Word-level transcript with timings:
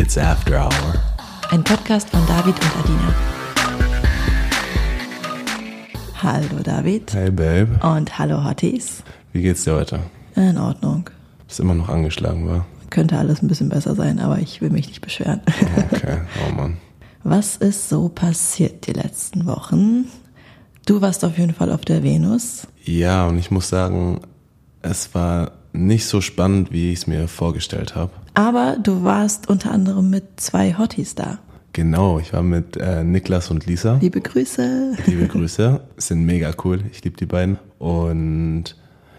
It's 0.00 0.16
After 0.16 0.58
Hour. 0.58 0.94
Ein 1.50 1.62
Podcast 1.62 2.08
von 2.08 2.26
David 2.26 2.54
und 2.54 2.76
Adina. 2.78 3.14
Hallo 6.22 6.62
David. 6.64 7.12
Hey 7.12 7.30
Babe. 7.30 7.78
Und 7.82 8.18
hallo 8.18 8.42
Hotties. 8.42 9.02
Wie 9.34 9.42
geht's 9.42 9.64
dir 9.64 9.74
heute? 9.74 10.00
In 10.36 10.56
Ordnung. 10.56 11.10
Bist 11.46 11.60
immer 11.60 11.74
noch 11.74 11.90
angeschlagen, 11.90 12.48
war? 12.48 12.64
Könnte 12.88 13.18
alles 13.18 13.42
ein 13.42 13.48
bisschen 13.48 13.68
besser 13.68 13.94
sein, 13.94 14.20
aber 14.20 14.38
ich 14.38 14.62
will 14.62 14.70
mich 14.70 14.88
nicht 14.88 15.02
beschweren. 15.02 15.42
Okay, 15.92 16.22
oh 16.48 16.54
Mann. 16.54 16.78
Was 17.22 17.56
ist 17.56 17.90
so 17.90 18.08
passiert 18.08 18.86
die 18.86 18.94
letzten 18.94 19.44
Wochen? 19.44 20.06
Du 20.86 21.02
warst 21.02 21.26
auf 21.26 21.36
jeden 21.36 21.52
Fall 21.52 21.70
auf 21.70 21.82
der 21.82 22.02
Venus. 22.02 22.66
Ja, 22.86 23.26
und 23.26 23.36
ich 23.36 23.50
muss 23.50 23.68
sagen, 23.68 24.22
es 24.80 25.14
war 25.14 25.52
nicht 25.74 26.06
so 26.06 26.22
spannend, 26.22 26.72
wie 26.72 26.90
ich 26.90 27.00
es 27.00 27.06
mir 27.06 27.28
vorgestellt 27.28 27.94
habe. 27.94 28.12
Aber 28.40 28.78
du 28.82 29.04
warst 29.04 29.50
unter 29.50 29.70
anderem 29.70 30.08
mit 30.08 30.40
zwei 30.40 30.78
Hotties 30.78 31.14
da. 31.14 31.40
Genau, 31.74 32.18
ich 32.18 32.32
war 32.32 32.42
mit 32.42 32.74
äh, 32.78 33.04
Niklas 33.04 33.50
und 33.50 33.66
Lisa. 33.66 33.98
Liebe 34.00 34.22
Grüße. 34.22 34.96
Liebe 35.04 35.28
Grüße. 35.28 35.82
Sind 35.98 36.24
mega 36.24 36.50
cool. 36.64 36.80
Ich 36.90 37.04
liebe 37.04 37.18
die 37.18 37.26
beiden. 37.26 37.58
Und 37.78 38.76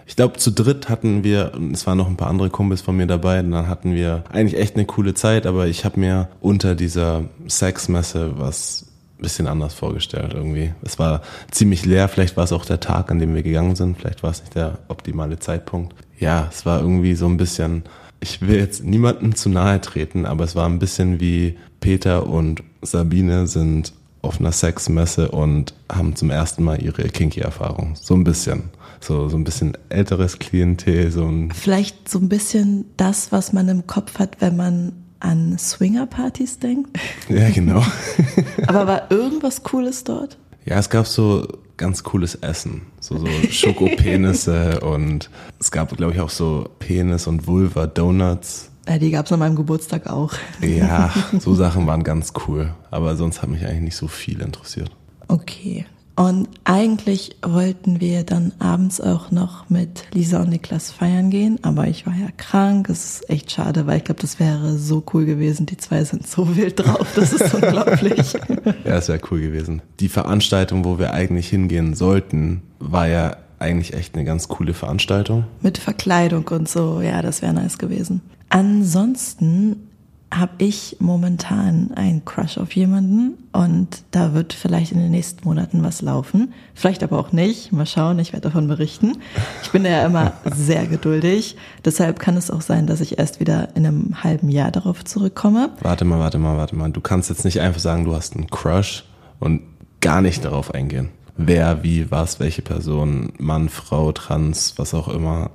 ich 0.08 0.16
glaube, 0.16 0.40
zu 0.40 0.50
dritt 0.50 0.90
hatten 0.90 1.24
wir, 1.24 1.52
und 1.56 1.72
es 1.72 1.86
waren 1.86 2.00
noch 2.00 2.08
ein 2.08 2.18
paar 2.18 2.30
andere 2.30 2.50
Kumpels 2.50 2.82
von 2.82 2.98
mir 2.98 3.06
dabei, 3.06 3.42
und 3.42 3.52
dann 3.52 3.68
hatten 3.68 3.94
wir 3.94 4.24
eigentlich 4.32 4.60
echt 4.60 4.76
eine 4.76 4.86
coole 4.86 5.14
Zeit, 5.14 5.46
aber 5.46 5.68
ich 5.68 5.86
habe 5.86 6.00
mir 6.00 6.28
unter 6.40 6.74
dieser 6.74 7.26
Sexmesse 7.48 8.40
was 8.40 8.88
bisschen 9.20 9.46
anders 9.46 9.76
vorgestellt 9.76 10.34
irgendwie. 10.34 10.74
Es 10.82 10.98
war 10.98 11.22
ziemlich 11.52 11.86
leer, 11.86 12.08
vielleicht 12.08 12.38
war 12.38 12.44
es 12.44 12.52
auch 12.52 12.66
der 12.66 12.80
Tag, 12.80 13.12
an 13.12 13.20
dem 13.20 13.36
wir 13.36 13.44
gegangen 13.44 13.76
sind, 13.76 14.00
vielleicht 14.00 14.24
war 14.24 14.32
es 14.32 14.42
nicht 14.42 14.56
der 14.56 14.80
optimale 14.88 15.38
Zeitpunkt. 15.38 15.94
Ja, 16.22 16.48
es 16.52 16.66
war 16.68 16.80
irgendwie 16.80 17.16
so 17.16 17.26
ein 17.26 17.36
bisschen, 17.36 17.84
ich 18.20 18.42
will 18.42 18.58
jetzt 18.58 18.84
niemandem 18.86 19.36
zu 19.36 19.50
nahe 19.50 19.82
treten, 19.82 20.28
aber 20.28 20.44
es 20.44 20.56
war 20.56 20.68
ein 20.68 20.78
bisschen 20.78 21.20
wie 21.20 21.58
Peter 21.80 22.28
und 22.28 22.64
Sabine 22.84 23.48
sind 23.48 23.92
auf 24.22 24.40
einer 24.40 24.52
Sexmesse 24.52 25.32
und 25.32 25.74
haben 25.92 26.16
zum 26.16 26.30
ersten 26.30 26.64
Mal 26.64 26.80
ihre 26.80 27.10
Kinky-Erfahrung. 27.10 27.96
So 27.96 28.14
ein 28.14 28.24
bisschen. 28.24 28.70
So, 29.00 29.30
so 29.30 29.36
ein 29.36 29.44
bisschen 29.44 29.76
älteres 29.90 30.38
Klientel, 30.38 31.10
so 31.10 31.26
ein. 31.26 31.52
Vielleicht 31.52 32.08
so 32.08 32.20
ein 32.20 32.30
bisschen 32.30 32.86
das, 32.98 33.32
was 33.32 33.52
man 33.52 33.68
im 33.68 33.88
Kopf 33.88 34.20
hat, 34.20 34.42
wenn 34.42 34.56
man 34.56 34.94
an 35.20 35.58
Swinger-Partys 35.58 36.60
denkt. 36.60 37.00
Ja, 37.30 37.50
genau. 37.50 37.84
Aber 38.68 38.86
war 38.86 39.12
irgendwas 39.12 39.64
Cooles 39.64 40.04
dort? 40.04 40.38
Ja, 40.66 40.78
es 40.78 40.92
gab 40.92 41.08
so 41.08 41.48
ganz 41.82 42.04
cooles 42.04 42.36
Essen. 42.36 42.84
So, 43.00 43.18
so 43.18 43.28
Schokopenisse 43.50 44.80
und 44.82 45.30
es 45.60 45.72
gab, 45.72 45.96
glaube 45.98 46.14
ich, 46.14 46.20
auch 46.22 46.30
so 46.30 46.70
Penis- 46.80 47.28
und 47.28 47.48
Vulva-Donuts. 47.48 48.70
Ja, 48.88 48.98
die 48.98 49.12
gab 49.12 49.26
es 49.26 49.32
an 49.32 49.40
meinem 49.40 49.56
Geburtstag 49.56 50.08
auch. 50.08 50.34
Ja, 50.62 51.14
so 51.40 51.54
Sachen 51.54 51.86
waren 51.88 52.04
ganz 52.04 52.34
cool. 52.48 52.74
Aber 52.90 53.16
sonst 53.16 53.42
hat 53.42 53.50
mich 53.50 53.66
eigentlich 53.66 53.82
nicht 53.82 53.96
so 53.96 54.08
viel 54.08 54.42
interessiert. 54.42 54.92
Okay. 55.28 55.86
Und 56.22 56.50
eigentlich 56.66 57.36
wollten 57.42 58.00
wir 58.00 58.24
dann 58.24 58.52
abends 58.60 59.02
auch 59.02 59.32
noch 59.32 59.72
mit 59.72 60.06
Lisa 60.14 60.40
und 60.40 60.50
Niklas 60.50 60.92
feiern 60.92 61.32
gehen, 61.32 61.58
aber 61.64 61.88
ich 61.88 62.06
war 62.06 62.14
ja 62.14 62.28
krank. 62.38 62.90
Es 62.90 63.06
ist 63.06 63.30
echt 63.32 63.50
schade, 63.50 63.88
weil 63.88 63.98
ich 63.98 64.04
glaube, 64.04 64.22
das 64.22 64.40
wäre 64.40 64.78
so 64.78 65.04
cool 65.14 65.26
gewesen. 65.26 65.66
Die 65.66 65.78
zwei 65.78 66.04
sind 66.04 66.28
so 66.28 66.56
wild 66.56 66.80
drauf, 66.80 67.08
das 67.16 67.34
ist 67.34 67.52
unglaublich. 67.56 68.36
Ja, 68.86 68.98
es 68.98 69.08
wäre 69.08 69.20
cool 69.32 69.42
gewesen. 69.42 69.82
Die 70.00 70.10
Veranstaltung, 70.10 70.86
wo 70.86 71.00
wir 71.00 71.14
eigentlich 71.14 71.50
hingehen 71.50 71.96
sollten, 71.96 72.62
war 72.80 73.08
ja 73.08 73.38
eigentlich 73.58 73.94
echt 73.94 74.14
eine 74.14 74.24
ganz 74.24 74.48
coole 74.48 74.76
Veranstaltung. 74.76 75.46
Mit 75.62 75.80
Verkleidung 75.80 76.48
und 76.50 76.70
so, 76.70 77.02
ja, 77.02 77.22
das 77.24 77.42
wäre 77.42 77.54
nice 77.54 77.80
gewesen. 77.80 78.22
Ansonsten 78.50 79.88
habe 80.32 80.54
ich 80.60 80.96
momentan 81.00 81.92
einen 81.96 82.24
Crush 82.24 82.58
auf 82.58 82.74
jemanden 82.74 83.34
und 83.52 84.04
da 84.12 84.34
wird 84.34 84.54
vielleicht 84.54 84.94
in 84.94 85.00
den 85.00 85.12
nächsten 85.12 85.46
Monaten 85.46 85.84
was 85.84 86.02
laufen. 86.02 86.54
Vielleicht 86.74 87.04
aber 87.04 87.20
auch 87.20 87.34
nicht. 87.34 87.74
Mal 87.74 87.86
schauen, 87.86 88.18
ich 88.18 88.32
werde 88.32 88.48
davon 88.48 88.70
berichten. 88.70 89.18
Ich 89.62 89.72
bin 89.72 89.84
ja 89.84 90.06
immer 90.06 90.34
sehr 90.56 90.88
geduldig. 90.88 91.58
Deshalb 91.84 92.20
kann 92.20 92.38
es 92.38 92.50
auch 92.50 92.62
sein, 92.62 92.88
dass 92.88 93.02
ich 93.02 93.20
erst 93.20 93.42
wieder 93.42 93.76
in 93.76 93.86
einem 93.86 94.24
halben 94.24 94.48
Jahr 94.48 94.72
darauf 94.72 95.04
zurückkomme. 95.04 95.72
Warte 95.82 96.06
mal, 96.06 96.20
warte 96.20 96.38
mal, 96.38 96.56
warte 96.56 96.78
mal. 96.78 96.90
Du 96.92 97.02
kannst 97.02 97.30
jetzt 97.30 97.44
nicht 97.44 97.60
einfach 97.60 97.82
sagen, 97.82 98.06
du 98.06 98.16
hast 98.16 98.36
einen 98.36 98.50
Crush 98.50 99.04
und 99.40 99.62
gar 100.00 100.22
nicht 100.22 100.46
darauf 100.46 100.74
eingehen. 100.74 101.10
Wer, 101.36 101.84
wie, 101.84 102.10
was, 102.10 102.40
welche 102.40 102.62
Person, 102.62 103.34
Mann, 103.38 103.68
Frau, 103.68 104.14
Trans, 104.14 104.76
was 104.78 104.94
auch 104.94 105.10
immer. 105.10 105.52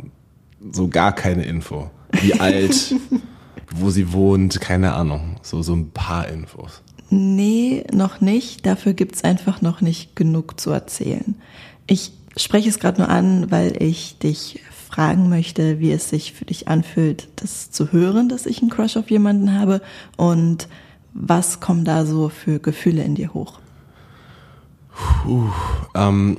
So 0.71 0.89
gar 0.89 1.13
keine 1.13 1.45
Info. 1.45 1.91
Wie 2.13 2.39
alt, 2.39 2.95
wo 3.71 3.91
sie 3.91 4.13
wohnt, 4.13 4.61
keine 4.61 4.95
Ahnung. 4.95 5.37
So, 5.43 5.63
so 5.63 5.75
ein 5.75 5.91
paar 5.91 6.29
Infos. 6.29 6.83
Nee, 7.11 7.85
noch 7.93 8.21
nicht. 8.21 8.67
Dafür 8.67 8.93
gibt's 8.93 9.25
einfach 9.25 9.63
noch 9.63 9.81
nicht 9.81 10.17
genug 10.17 10.61
zu 10.61 10.71
erzählen. 10.71 11.37
Ich 11.87 12.13
spreche 12.37 12.69
es 12.69 12.79
gerade 12.79 13.01
nur 13.01 13.09
an, 13.09 13.51
weil 13.51 13.81
ich 13.83 14.19
dich 14.19 14.61
fragen 14.89 15.29
möchte, 15.29 15.81
wie 15.81 15.93
es 15.93 16.11
sich 16.11 16.33
für 16.33 16.45
dich 16.45 16.69
anfühlt, 16.69 17.29
das 17.37 17.71
zu 17.71 17.93
hören, 17.93 18.29
dass 18.29 18.47
ich 18.47 18.61
einen 18.61 18.71
Crush 18.71 18.97
auf 18.97 19.11
jemanden 19.11 19.53
habe 19.53 19.83
und 20.17 20.69
was 21.13 21.61
kommen 21.61 21.85
da 21.85 22.05
so 22.05 22.29
für 22.29 22.59
Gefühle 22.59 23.03
in 23.03 23.15
dir 23.15 23.33
hoch? 23.35 23.59
Puh, 25.23 25.51
ähm, 25.95 26.39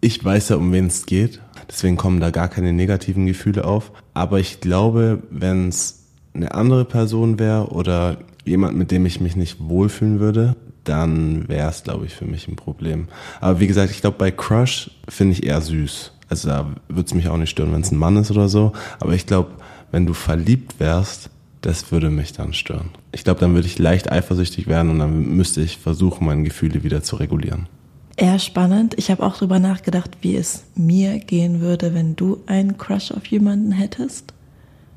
ich 0.00 0.22
weiß 0.24 0.50
ja, 0.50 0.56
um 0.56 0.72
wen 0.72 0.86
es 0.86 1.06
geht. 1.06 1.40
Deswegen 1.68 1.96
kommen 1.96 2.20
da 2.20 2.30
gar 2.30 2.48
keine 2.48 2.72
negativen 2.72 3.26
Gefühle 3.26 3.64
auf. 3.64 3.92
Aber 4.12 4.38
ich 4.38 4.60
glaube, 4.60 5.22
wenn 5.30 5.68
es 5.68 6.03
eine 6.34 6.54
andere 6.54 6.84
Person 6.84 7.38
wäre 7.38 7.68
oder 7.68 8.18
jemand, 8.44 8.76
mit 8.76 8.90
dem 8.90 9.06
ich 9.06 9.20
mich 9.20 9.36
nicht 9.36 9.56
wohlfühlen 9.60 10.20
würde, 10.20 10.56
dann 10.84 11.48
wäre 11.48 11.70
es, 11.70 11.82
glaube 11.82 12.06
ich, 12.06 12.14
für 12.14 12.26
mich 12.26 12.46
ein 12.48 12.56
Problem. 12.56 13.08
Aber 13.40 13.60
wie 13.60 13.66
gesagt, 13.66 13.90
ich 13.90 14.00
glaube, 14.00 14.18
bei 14.18 14.30
Crush 14.30 14.90
finde 15.08 15.32
ich 15.32 15.44
eher 15.44 15.60
süß. 15.60 16.12
Also 16.28 16.48
da 16.48 16.66
würde 16.88 17.06
es 17.06 17.14
mich 17.14 17.28
auch 17.28 17.36
nicht 17.36 17.50
stören, 17.50 17.72
wenn 17.72 17.80
es 17.80 17.92
ein 17.92 17.98
Mann 17.98 18.16
ist 18.16 18.30
oder 18.30 18.48
so. 18.48 18.72
Aber 19.00 19.14
ich 19.14 19.26
glaube, 19.26 19.50
wenn 19.92 20.06
du 20.06 20.14
verliebt 20.14 20.80
wärst, 20.80 21.30
das 21.60 21.90
würde 21.90 22.10
mich 22.10 22.32
dann 22.32 22.52
stören. 22.52 22.90
Ich 23.12 23.24
glaube, 23.24 23.40
dann 23.40 23.54
würde 23.54 23.66
ich 23.66 23.78
leicht 23.78 24.10
eifersüchtig 24.10 24.66
werden 24.66 24.90
und 24.90 24.98
dann 24.98 25.36
müsste 25.36 25.62
ich 25.62 25.78
versuchen, 25.78 26.26
meine 26.26 26.42
Gefühle 26.42 26.84
wieder 26.84 27.02
zu 27.02 27.16
regulieren. 27.16 27.68
Eher 28.16 28.38
spannend. 28.38 28.94
Ich 28.98 29.10
habe 29.10 29.22
auch 29.24 29.36
drüber 29.36 29.58
nachgedacht, 29.58 30.10
wie 30.20 30.36
es 30.36 30.64
mir 30.76 31.18
gehen 31.18 31.60
würde, 31.60 31.94
wenn 31.94 32.16
du 32.16 32.40
einen 32.46 32.76
Crush 32.76 33.10
auf 33.10 33.26
jemanden 33.26 33.72
hättest. 33.72 34.33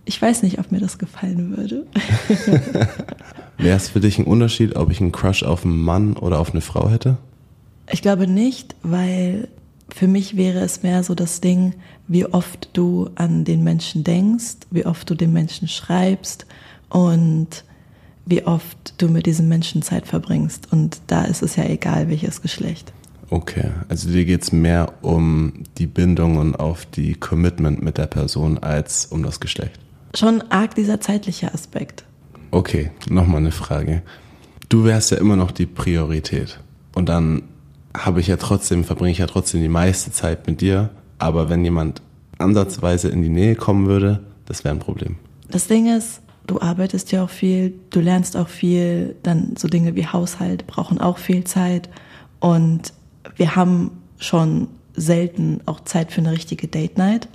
Ich 0.07 0.21
weiß 0.21 0.43
nicht, 0.43 0.57
ob 0.57 0.71
mir 0.71 0.79
das 0.79 0.97
gefallen 0.97 1.57
würde. 1.57 1.85
Wäre 3.57 3.75
es 3.75 3.89
für 3.89 3.99
dich 3.99 4.17
ein 4.17 4.23
Unterschied, 4.23 4.77
ob 4.77 4.89
ich 4.89 5.01
einen 5.01 5.11
Crush 5.11 5.43
auf 5.43 5.65
einen 5.65 5.77
Mann 5.77 6.13
oder 6.13 6.39
auf 6.39 6.51
eine 6.51 6.61
Frau 6.61 6.89
hätte? 6.89 7.17
Ich 7.91 8.01
glaube 8.01 8.25
nicht, 8.25 8.77
weil 8.83 9.49
für 9.89 10.07
mich 10.07 10.37
wäre 10.37 10.59
es 10.59 10.81
mehr 10.81 11.03
so 11.03 11.13
das 11.13 11.41
Ding, 11.41 11.73
wie 12.07 12.25
oft 12.25 12.69
du 12.71 13.09
an 13.15 13.43
den 13.43 13.65
Menschen 13.65 14.05
denkst, 14.05 14.55
wie 14.71 14.85
oft 14.85 15.09
du 15.09 15.13
den 15.13 15.33
Menschen 15.33 15.67
schreibst 15.67 16.45
und 16.89 17.65
wie 18.25 18.45
oft 18.45 18.93
du 19.01 19.09
mit 19.09 19.25
diesem 19.25 19.49
Menschen 19.49 19.81
Zeit 19.81 20.07
verbringst. 20.07 20.71
Und 20.71 21.01
da 21.07 21.25
ist 21.25 21.43
es 21.43 21.57
ja 21.57 21.65
egal, 21.65 22.07
welches 22.07 22.41
Geschlecht. 22.41 22.93
Okay, 23.29 23.71
also 23.89 24.09
dir 24.09 24.23
geht's 24.23 24.53
mehr 24.53 24.93
um 25.01 25.63
die 25.77 25.87
Bindung 25.87 26.37
und 26.37 26.55
auf 26.55 26.85
die 26.85 27.13
Commitment 27.13 27.81
mit 27.81 27.97
der 27.97 28.07
Person 28.07 28.57
als 28.57 29.07
um 29.07 29.21
das 29.21 29.41
Geschlecht. 29.41 29.81
Schon 30.15 30.41
arg 30.49 30.75
dieser 30.75 30.99
zeitliche 30.99 31.53
Aspekt. 31.53 32.03
Okay, 32.51 32.91
nochmal 33.09 33.37
eine 33.37 33.51
Frage. 33.51 34.03
Du 34.69 34.83
wärst 34.83 35.11
ja 35.11 35.17
immer 35.17 35.35
noch 35.35 35.51
die 35.51 35.65
Priorität. 35.65 36.59
Und 36.95 37.09
dann 37.09 37.43
habe 37.95 38.19
ich 38.19 38.27
ja 38.27 38.37
trotzdem, 38.37 38.83
verbringe 38.83 39.11
ich 39.11 39.17
ja 39.19 39.27
trotzdem 39.27 39.61
die 39.61 39.69
meiste 39.69 40.11
Zeit 40.11 40.47
mit 40.47 40.61
dir. 40.61 40.89
Aber 41.19 41.49
wenn 41.49 41.63
jemand 41.63 42.01
ansatzweise 42.37 43.09
in 43.09 43.21
die 43.21 43.29
Nähe 43.29 43.55
kommen 43.55 43.87
würde, 43.87 44.21
das 44.45 44.63
wäre 44.63 44.75
ein 44.75 44.79
Problem. 44.79 45.15
Das 45.49 45.67
Ding 45.67 45.95
ist, 45.95 46.21
du 46.45 46.61
arbeitest 46.61 47.11
ja 47.11 47.23
auch 47.23 47.29
viel, 47.29 47.73
du 47.89 47.99
lernst 47.99 48.37
auch 48.37 48.47
viel, 48.47 49.15
dann 49.23 49.55
so 49.57 49.67
Dinge 49.67 49.95
wie 49.95 50.07
Haushalt 50.07 50.67
brauchen 50.67 50.99
auch 50.99 51.17
viel 51.17 51.43
Zeit. 51.43 51.89
Und 52.39 52.93
wir 53.35 53.55
haben 53.55 53.91
schon 54.19 54.67
selten 54.93 55.61
auch 55.65 55.81
Zeit 55.81 56.11
für 56.11 56.21
eine 56.21 56.31
richtige 56.31 56.67
Date 56.67 56.97
Night. 56.97 57.27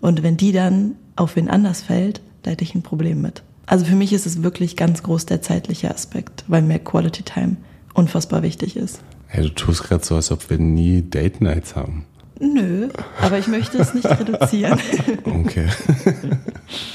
Und 0.00 0.22
wenn 0.22 0.36
die 0.36 0.52
dann 0.52 0.96
auf 1.20 1.36
wen 1.36 1.48
anders 1.48 1.82
fällt, 1.82 2.20
da 2.42 2.50
hätte 2.50 2.64
ich 2.64 2.74
ein 2.74 2.82
Problem 2.82 3.20
mit. 3.20 3.42
Also 3.66 3.84
für 3.84 3.94
mich 3.94 4.12
ist 4.12 4.26
es 4.26 4.42
wirklich 4.42 4.76
ganz 4.76 5.02
groß 5.02 5.26
der 5.26 5.42
zeitliche 5.42 5.94
Aspekt, 5.94 6.44
weil 6.48 6.62
mir 6.62 6.78
Quality 6.78 7.22
Time 7.22 7.56
unfassbar 7.94 8.42
wichtig 8.42 8.76
ist. 8.76 9.00
Hey, 9.26 9.44
du 9.44 9.50
tust 9.50 9.84
gerade 9.84 10.04
so, 10.04 10.16
als 10.16 10.32
ob 10.32 10.50
wir 10.50 10.58
nie 10.58 11.02
Date 11.02 11.40
Nights 11.40 11.76
haben. 11.76 12.06
Nö, 12.40 12.88
aber 13.20 13.38
ich 13.38 13.46
möchte 13.46 13.78
es 13.78 13.94
nicht 13.94 14.08
reduzieren. 14.08 14.78
Okay. 15.24 15.68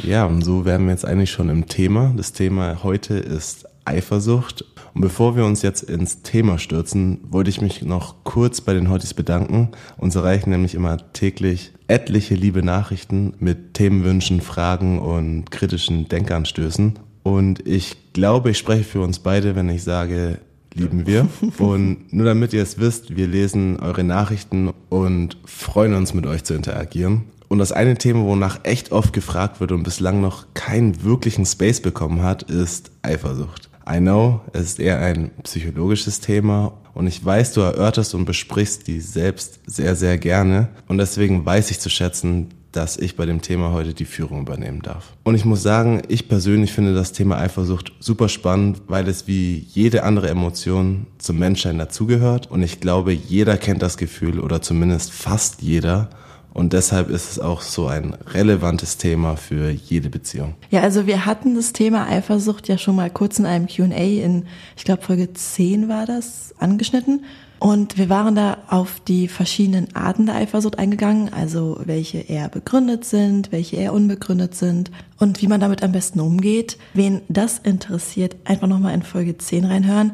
Ja, 0.03 0.25
und 0.25 0.41
so 0.41 0.63
wären 0.63 0.85
wir 0.85 0.91
jetzt 0.91 1.05
eigentlich 1.05 1.31
schon 1.31 1.49
im 1.49 1.67
Thema. 1.67 2.13
Das 2.15 2.31
Thema 2.31 2.83
heute 2.83 3.15
ist 3.15 3.65
Eifersucht. 3.85 4.65
Und 4.93 5.01
bevor 5.01 5.35
wir 5.35 5.45
uns 5.45 5.61
jetzt 5.61 5.83
ins 5.83 6.21
Thema 6.21 6.57
stürzen, 6.57 7.19
wollte 7.29 7.49
ich 7.49 7.61
mich 7.61 7.81
noch 7.83 8.23
kurz 8.23 8.61
bei 8.61 8.73
den 8.73 8.89
Hotties 8.89 9.13
bedanken. 9.13 9.69
Uns 9.97 10.15
erreichen 10.15 10.49
nämlich 10.49 10.75
immer 10.75 10.97
täglich 11.13 11.71
etliche 11.87 12.35
liebe 12.35 12.63
Nachrichten 12.63 13.33
mit 13.39 13.73
Themenwünschen, 13.73 14.41
Fragen 14.41 14.99
und 14.99 15.51
kritischen 15.51 16.07
Denkanstößen. 16.09 16.99
Und 17.23 17.67
ich 17.67 18.13
glaube, 18.13 18.51
ich 18.51 18.57
spreche 18.57 18.83
für 18.83 19.01
uns 19.01 19.19
beide, 19.19 19.55
wenn 19.55 19.69
ich 19.69 19.83
sage, 19.83 20.39
lieben 20.75 21.07
wir. 21.07 21.27
Und 21.57 22.13
nur 22.13 22.25
damit 22.25 22.53
ihr 22.53 22.61
es 22.61 22.77
wisst, 22.77 23.15
wir 23.15 23.27
lesen 23.27 23.79
eure 23.79 24.03
Nachrichten 24.03 24.73
und 24.89 25.37
freuen 25.45 25.93
uns 25.93 26.13
mit 26.13 26.27
euch 26.27 26.43
zu 26.43 26.53
interagieren. 26.53 27.23
Und 27.47 27.59
das 27.59 27.71
eine 27.71 27.95
Thema, 27.95 28.25
wonach 28.25 28.59
echt 28.63 28.91
oft 28.91 29.13
gefragt 29.13 29.59
wird 29.59 29.71
und 29.71 29.83
bislang 29.83 30.19
noch 30.19 30.47
keinen 30.53 31.03
wirklichen 31.03 31.45
Space 31.45 31.79
bekommen 31.79 32.21
hat, 32.21 32.43
ist 32.43 32.91
Eifersucht. 33.01 33.69
I 33.87 33.99
know, 33.99 34.41
es 34.53 34.61
ist 34.61 34.79
eher 34.79 34.99
ein 34.99 35.31
psychologisches 35.43 36.19
Thema 36.19 36.73
und 36.93 37.05
ich 37.07 37.23
weiß, 37.23 37.53
du 37.53 37.61
erörterst 37.61 38.15
und 38.15 38.25
besprichst 38.25 38.87
die 38.87 38.99
selbst 38.99 39.59
sehr, 39.67 39.95
sehr 39.95 40.17
gerne 40.17 40.69
und 40.87 40.97
deswegen 40.97 41.45
weiß 41.45 41.69
ich 41.69 41.79
zu 41.79 41.89
schätzen, 41.89 42.49
dass 42.75 42.97
ich 42.97 43.15
bei 43.15 43.25
dem 43.25 43.41
Thema 43.41 43.71
heute 43.71 43.93
die 43.93 44.05
Führung 44.05 44.41
übernehmen 44.41 44.81
darf. 44.81 45.13
Und 45.23 45.35
ich 45.35 45.45
muss 45.45 45.63
sagen, 45.63 46.01
ich 46.09 46.27
persönlich 46.27 46.73
finde 46.73 46.93
das 46.93 47.13
Thema 47.13 47.37
Eifersucht 47.37 47.93
super 47.99 48.27
spannend, 48.27 48.81
weil 48.87 49.07
es 49.07 49.27
wie 49.27 49.65
jede 49.69 50.03
andere 50.03 50.29
Emotion 50.29 51.07
zum 51.17 51.39
Menschsein 51.39 51.77
dazugehört. 51.77 52.51
Und 52.51 52.63
ich 52.63 52.81
glaube, 52.81 53.13
jeder 53.13 53.57
kennt 53.57 53.81
das 53.81 53.97
Gefühl 53.97 54.39
oder 54.39 54.61
zumindest 54.61 55.13
fast 55.13 55.61
jeder. 55.61 56.09
Und 56.55 56.71
deshalb 56.71 57.09
ist 57.09 57.31
es 57.31 57.37
auch 57.37 57.61
so 57.61 57.87
ein 57.87 58.15
relevantes 58.33 58.95
Thema 58.95 59.35
für 59.35 59.71
jede 59.71 60.09
Beziehung. 60.09 60.53
Ja, 60.71 60.83
also 60.83 61.05
wir 61.05 61.25
hatten 61.25 61.53
das 61.53 61.73
Thema 61.73 62.07
Eifersucht 62.07 62.69
ja 62.69 62.77
schon 62.77 62.95
mal 62.95 63.09
kurz 63.09 63.39
in 63.39 63.45
einem 63.45 63.67
QA 63.67 63.83
in, 63.83 64.45
ich 64.77 64.85
glaube, 64.85 65.03
Folge 65.03 65.33
10 65.33 65.89
war 65.89 66.05
das, 66.05 66.55
angeschnitten. 66.57 67.25
Und 67.59 67.97
wir 67.97 68.07
waren 68.07 68.35
da 68.35 68.59
auf 68.69 69.01
die 69.05 69.27
verschiedenen 69.27 69.93
Arten 69.97 70.27
der 70.27 70.35
Eifersucht 70.35 70.79
eingegangen, 70.79 71.33
also 71.33 71.81
welche 71.83 72.19
eher 72.19 72.47
begründet 72.47 73.03
sind, 73.03 73.51
welche 73.51 73.75
eher 73.75 73.91
unbegründet 73.91 74.55
sind 74.55 74.91
und 75.19 75.41
wie 75.41 75.49
man 75.49 75.59
damit 75.59 75.83
am 75.83 75.91
besten 75.91 76.21
umgeht. 76.21 76.77
Wen 76.93 77.19
das 77.27 77.59
interessiert, 77.59 78.37
einfach 78.45 78.67
nochmal 78.67 78.93
in 78.93 79.03
Folge 79.03 79.37
10 79.37 79.65
reinhören. 79.65 80.13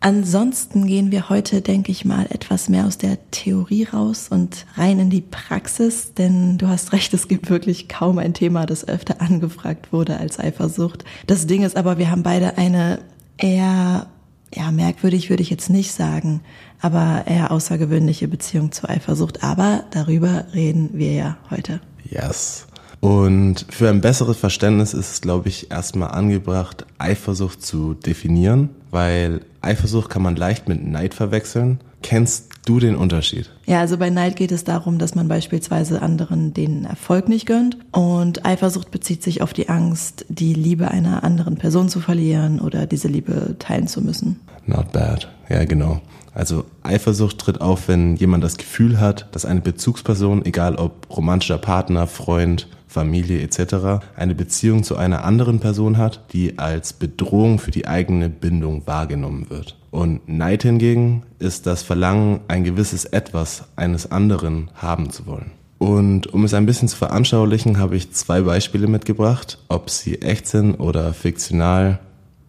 Ansonsten 0.00 0.86
gehen 0.86 1.10
wir 1.10 1.28
heute, 1.28 1.60
denke 1.60 1.90
ich 1.90 2.04
mal, 2.04 2.26
etwas 2.30 2.68
mehr 2.68 2.86
aus 2.86 2.98
der 2.98 3.18
Theorie 3.32 3.84
raus 3.84 4.28
und 4.30 4.64
rein 4.76 5.00
in 5.00 5.10
die 5.10 5.22
Praxis, 5.22 6.14
denn 6.14 6.56
du 6.56 6.68
hast 6.68 6.92
recht, 6.92 7.12
es 7.14 7.26
gibt 7.26 7.50
wirklich 7.50 7.88
kaum 7.88 8.18
ein 8.18 8.32
Thema, 8.32 8.64
das 8.64 8.86
öfter 8.86 9.20
angefragt 9.20 9.92
wurde 9.92 10.18
als 10.18 10.38
Eifersucht. 10.38 11.04
Das 11.26 11.46
Ding 11.46 11.64
ist 11.64 11.76
aber, 11.76 11.98
wir 11.98 12.12
haben 12.12 12.22
beide 12.22 12.58
eine 12.58 13.00
eher 13.38 14.06
ja, 14.54 14.70
merkwürdig 14.70 15.30
würde 15.30 15.42
ich 15.42 15.50
jetzt 15.50 15.70
nicht 15.70 15.92
sagen, 15.92 16.40
aber 16.80 17.24
eher 17.26 17.50
außergewöhnliche 17.50 18.28
Beziehung 18.28 18.72
zur 18.72 18.88
Eifersucht. 18.88 19.42
Aber 19.42 19.84
darüber 19.90 20.46
reden 20.54 20.90
wir 20.94 21.12
ja 21.12 21.36
heute. 21.50 21.80
Yes. 22.08 22.66
Und 23.00 23.66
für 23.70 23.88
ein 23.88 24.00
besseres 24.00 24.38
Verständnis 24.38 24.92
ist 24.92 25.12
es, 25.12 25.20
glaube 25.20 25.48
ich, 25.48 25.70
erstmal 25.70 26.10
angebracht, 26.10 26.84
Eifersucht 26.98 27.64
zu 27.64 27.94
definieren, 27.94 28.70
weil 28.90 29.42
Eifersucht 29.60 30.10
kann 30.10 30.22
man 30.22 30.36
leicht 30.36 30.68
mit 30.68 30.86
Neid 30.86 31.14
verwechseln. 31.14 31.80
Kennst 32.02 32.50
du 32.64 32.78
den 32.78 32.94
Unterschied? 32.94 33.50
Ja, 33.66 33.80
also 33.80 33.98
bei 33.98 34.08
Neid 34.08 34.36
geht 34.36 34.52
es 34.52 34.62
darum, 34.64 34.98
dass 34.98 35.14
man 35.14 35.26
beispielsweise 35.26 36.00
anderen 36.00 36.54
den 36.54 36.84
Erfolg 36.84 37.28
nicht 37.28 37.46
gönnt. 37.46 37.76
Und 37.92 38.46
Eifersucht 38.46 38.90
bezieht 38.90 39.22
sich 39.22 39.42
auf 39.42 39.52
die 39.52 39.68
Angst, 39.68 40.24
die 40.28 40.54
Liebe 40.54 40.90
einer 40.90 41.24
anderen 41.24 41.56
Person 41.56 41.88
zu 41.88 42.00
verlieren 42.00 42.60
oder 42.60 42.86
diese 42.86 43.08
Liebe 43.08 43.56
teilen 43.58 43.88
zu 43.88 44.00
müssen. 44.00 44.38
Not 44.66 44.92
bad. 44.92 45.28
Ja, 45.48 45.64
genau. 45.64 46.00
Also 46.34 46.66
Eifersucht 46.84 47.38
tritt 47.38 47.60
auf, 47.60 47.88
wenn 47.88 48.14
jemand 48.14 48.44
das 48.44 48.58
Gefühl 48.58 49.00
hat, 49.00 49.26
dass 49.32 49.44
eine 49.44 49.60
Bezugsperson, 49.60 50.44
egal 50.44 50.76
ob 50.76 51.08
romantischer 51.10 51.58
Partner, 51.58 52.06
Freund, 52.06 52.68
Familie 52.88 53.42
etc., 53.42 54.02
eine 54.16 54.34
Beziehung 54.34 54.82
zu 54.82 54.96
einer 54.96 55.24
anderen 55.24 55.60
Person 55.60 55.98
hat, 55.98 56.32
die 56.32 56.58
als 56.58 56.94
Bedrohung 56.94 57.58
für 57.58 57.70
die 57.70 57.86
eigene 57.86 58.28
Bindung 58.28 58.86
wahrgenommen 58.86 59.50
wird. 59.50 59.76
Und 59.90 60.28
Neid 60.28 60.62
hingegen 60.62 61.22
ist 61.38 61.66
das 61.66 61.82
Verlangen, 61.82 62.40
ein 62.48 62.64
gewisses 62.64 63.04
Etwas 63.04 63.64
eines 63.76 64.10
anderen 64.10 64.70
haben 64.74 65.10
zu 65.10 65.26
wollen. 65.26 65.52
Und 65.78 66.26
um 66.34 66.44
es 66.44 66.54
ein 66.54 66.66
bisschen 66.66 66.88
zu 66.88 66.96
veranschaulichen, 66.96 67.78
habe 67.78 67.96
ich 67.96 68.12
zwei 68.12 68.40
Beispiele 68.40 68.88
mitgebracht. 68.88 69.58
Ob 69.68 69.90
sie 69.90 70.20
echt 70.20 70.48
sind 70.48 70.74
oder 70.74 71.14
fiktional, 71.14 72.00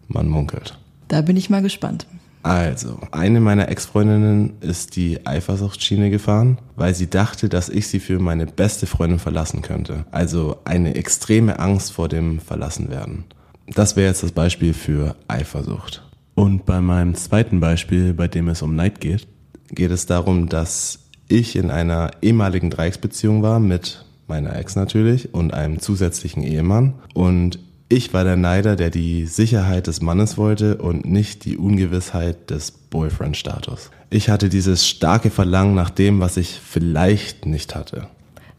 man 0.08 0.26
munkelt. 0.26 0.76
Da 1.06 1.22
bin 1.22 1.36
ich 1.36 1.48
mal 1.48 1.62
gespannt. 1.62 2.06
Also, 2.42 2.98
eine 3.10 3.40
meiner 3.40 3.68
Ex-Freundinnen 3.68 4.54
ist 4.60 4.96
die 4.96 5.26
Eifersuchtsschiene 5.26 6.10
gefahren, 6.10 6.58
weil 6.76 6.94
sie 6.94 7.10
dachte, 7.10 7.48
dass 7.48 7.68
ich 7.68 7.88
sie 7.88 8.00
für 8.00 8.18
meine 8.18 8.46
beste 8.46 8.86
Freundin 8.86 9.18
verlassen 9.18 9.60
könnte. 9.62 10.06
Also 10.10 10.56
eine 10.64 10.94
extreme 10.94 11.58
Angst 11.58 11.92
vor 11.92 12.08
dem 12.08 12.40
Verlassenwerden. 12.40 13.24
Das 13.66 13.94
wäre 13.94 14.08
jetzt 14.08 14.22
das 14.22 14.32
Beispiel 14.32 14.72
für 14.72 15.16
Eifersucht. 15.28 16.02
Und 16.34 16.64
bei 16.64 16.80
meinem 16.80 17.14
zweiten 17.14 17.60
Beispiel, 17.60 18.14
bei 18.14 18.26
dem 18.26 18.48
es 18.48 18.62
um 18.62 18.74
Neid 18.74 19.00
geht, 19.00 19.28
geht 19.68 19.90
es 19.90 20.06
darum, 20.06 20.48
dass 20.48 21.00
ich 21.28 21.56
in 21.56 21.70
einer 21.70 22.10
ehemaligen 22.22 22.70
Dreiecksbeziehung 22.70 23.42
war 23.42 23.60
mit 23.60 24.04
meiner 24.26 24.56
Ex 24.56 24.76
natürlich 24.76 25.34
und 25.34 25.52
einem 25.52 25.80
zusätzlichen 25.80 26.42
Ehemann 26.42 26.94
und 27.14 27.58
ich 27.90 28.14
war 28.14 28.22
der 28.22 28.36
Neider, 28.36 28.76
der 28.76 28.88
die 28.88 29.26
Sicherheit 29.26 29.88
des 29.88 30.00
Mannes 30.00 30.38
wollte 30.38 30.78
und 30.78 31.04
nicht 31.04 31.44
die 31.44 31.58
Ungewissheit 31.58 32.48
des 32.48 32.70
Boyfriend-Status. 32.70 33.90
Ich 34.10 34.30
hatte 34.30 34.48
dieses 34.48 34.86
starke 34.86 35.28
Verlangen 35.28 35.74
nach 35.74 35.90
dem, 35.90 36.20
was 36.20 36.36
ich 36.36 36.60
vielleicht 36.64 37.46
nicht 37.46 37.74
hatte. 37.74 38.06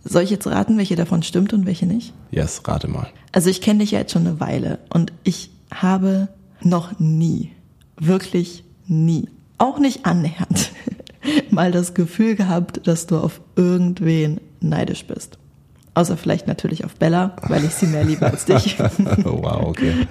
Soll 0.04 0.24
ich 0.24 0.32
jetzt 0.32 0.48
raten, 0.48 0.78
welche 0.78 0.98
davon 0.98 1.24
stimmt 1.24 1.54
und 1.54 1.66
welche 1.66 1.86
nicht? 1.86 2.14
Yes, 2.30 2.62
rate 2.66 2.90
mal. 2.90 3.08
Also 3.32 3.50
ich 3.50 3.62
kenne 3.62 3.80
dich 3.80 3.92
ja 3.92 4.00
jetzt 4.00 4.12
schon 4.12 4.28
eine 4.28 4.42
Weile 4.42 4.80
und 4.90 5.14
ich 5.24 5.50
habe 5.74 6.28
noch 6.62 7.00
nie, 7.00 7.52
wirklich 7.98 8.66
nie, 8.88 9.30
auch 9.58 9.80
nicht 9.80 10.06
annähernd, 10.06 10.72
mal 11.52 11.72
das 11.72 11.94
Gefühl 11.94 12.36
gehabt, 12.36 12.86
dass 12.86 13.08
du 13.08 13.18
auf 13.18 13.40
irgendwen 13.56 14.42
neidisch 14.60 15.06
bist. 15.06 15.38
Außer 15.94 16.16
vielleicht 16.16 16.48
natürlich 16.48 16.86
auf 16.86 16.96
Bella, 16.96 17.36
weil 17.48 17.66
ich 17.66 17.74
sie 17.74 17.88
mehr 17.88 18.06
liebe 18.06 18.26
als 18.26 18.46
dich. 18.46 18.80
wow, 19.24 19.68
okay. 19.68 20.08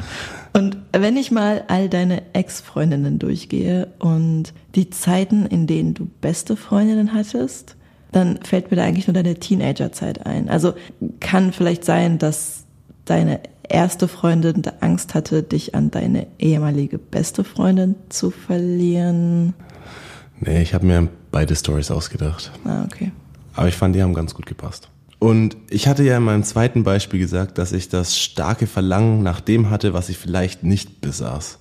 Und 0.53 0.77
wenn 0.93 1.17
ich 1.17 1.31
mal 1.31 1.65
all 1.69 1.89
deine 1.89 2.23
Ex-Freundinnen 2.35 3.19
durchgehe 3.19 3.89
und 3.99 4.53
die 4.75 4.91
Zeiten, 4.91 5.47
in 5.47 5.67
denen 5.67 5.95
du 5.95 6.07
beste 6.21 6.57
Freundinnen 6.57 7.15
hattest, 7.15 7.77
dann 8.13 8.41
fällt 8.43 8.71
mir 8.71 8.77
da 8.77 8.85
eigentlich 8.85 9.07
nur 9.07 9.15
deine 9.15 9.37
Teenagerzeit 9.37 10.27
ein. 10.27 10.51
Also 10.51 10.75
kann 11.21 11.53
vielleicht 11.53 11.85
sein, 11.85 12.19
dass 12.19 12.65
deine 13.05 13.41
erste 13.69 14.09
Freundin 14.09 14.63
Angst 14.81 15.15
hatte, 15.15 15.43
dich 15.43 15.75
an 15.75 15.91
deine 15.91 16.27
ehemalige 16.39 16.99
beste 16.99 17.45
Freundin 17.45 17.95
zu 18.09 18.31
verlieren. 18.31 19.55
Nee, 20.41 20.63
ich 20.63 20.75
habe 20.75 20.87
mir 20.87 21.09
beide 21.31 21.55
Stories 21.55 21.91
ausgedacht. 21.91 22.51
Ah, 22.65 22.85
okay. 22.85 23.13
Aber 23.55 23.69
ich 23.69 23.77
fand, 23.77 23.95
die 23.95 24.03
haben 24.03 24.15
ganz 24.15 24.35
gut 24.35 24.47
gepasst. 24.47 24.89
Und 25.21 25.59
ich 25.69 25.87
hatte 25.87 26.03
ja 26.03 26.17
in 26.17 26.23
meinem 26.23 26.45
zweiten 26.45 26.83
Beispiel 26.83 27.21
gesagt, 27.21 27.59
dass 27.59 27.73
ich 27.73 27.91
das 27.91 28.19
starke 28.19 28.67
Verlangen 28.67 29.23
nach 29.23 29.41
dem 29.41 29.69
hatte, 29.69 29.93
was 29.93 30.09
ich 30.09 30.17
vielleicht 30.17 30.65
nicht 30.65 31.03
besaß. 31.03 31.59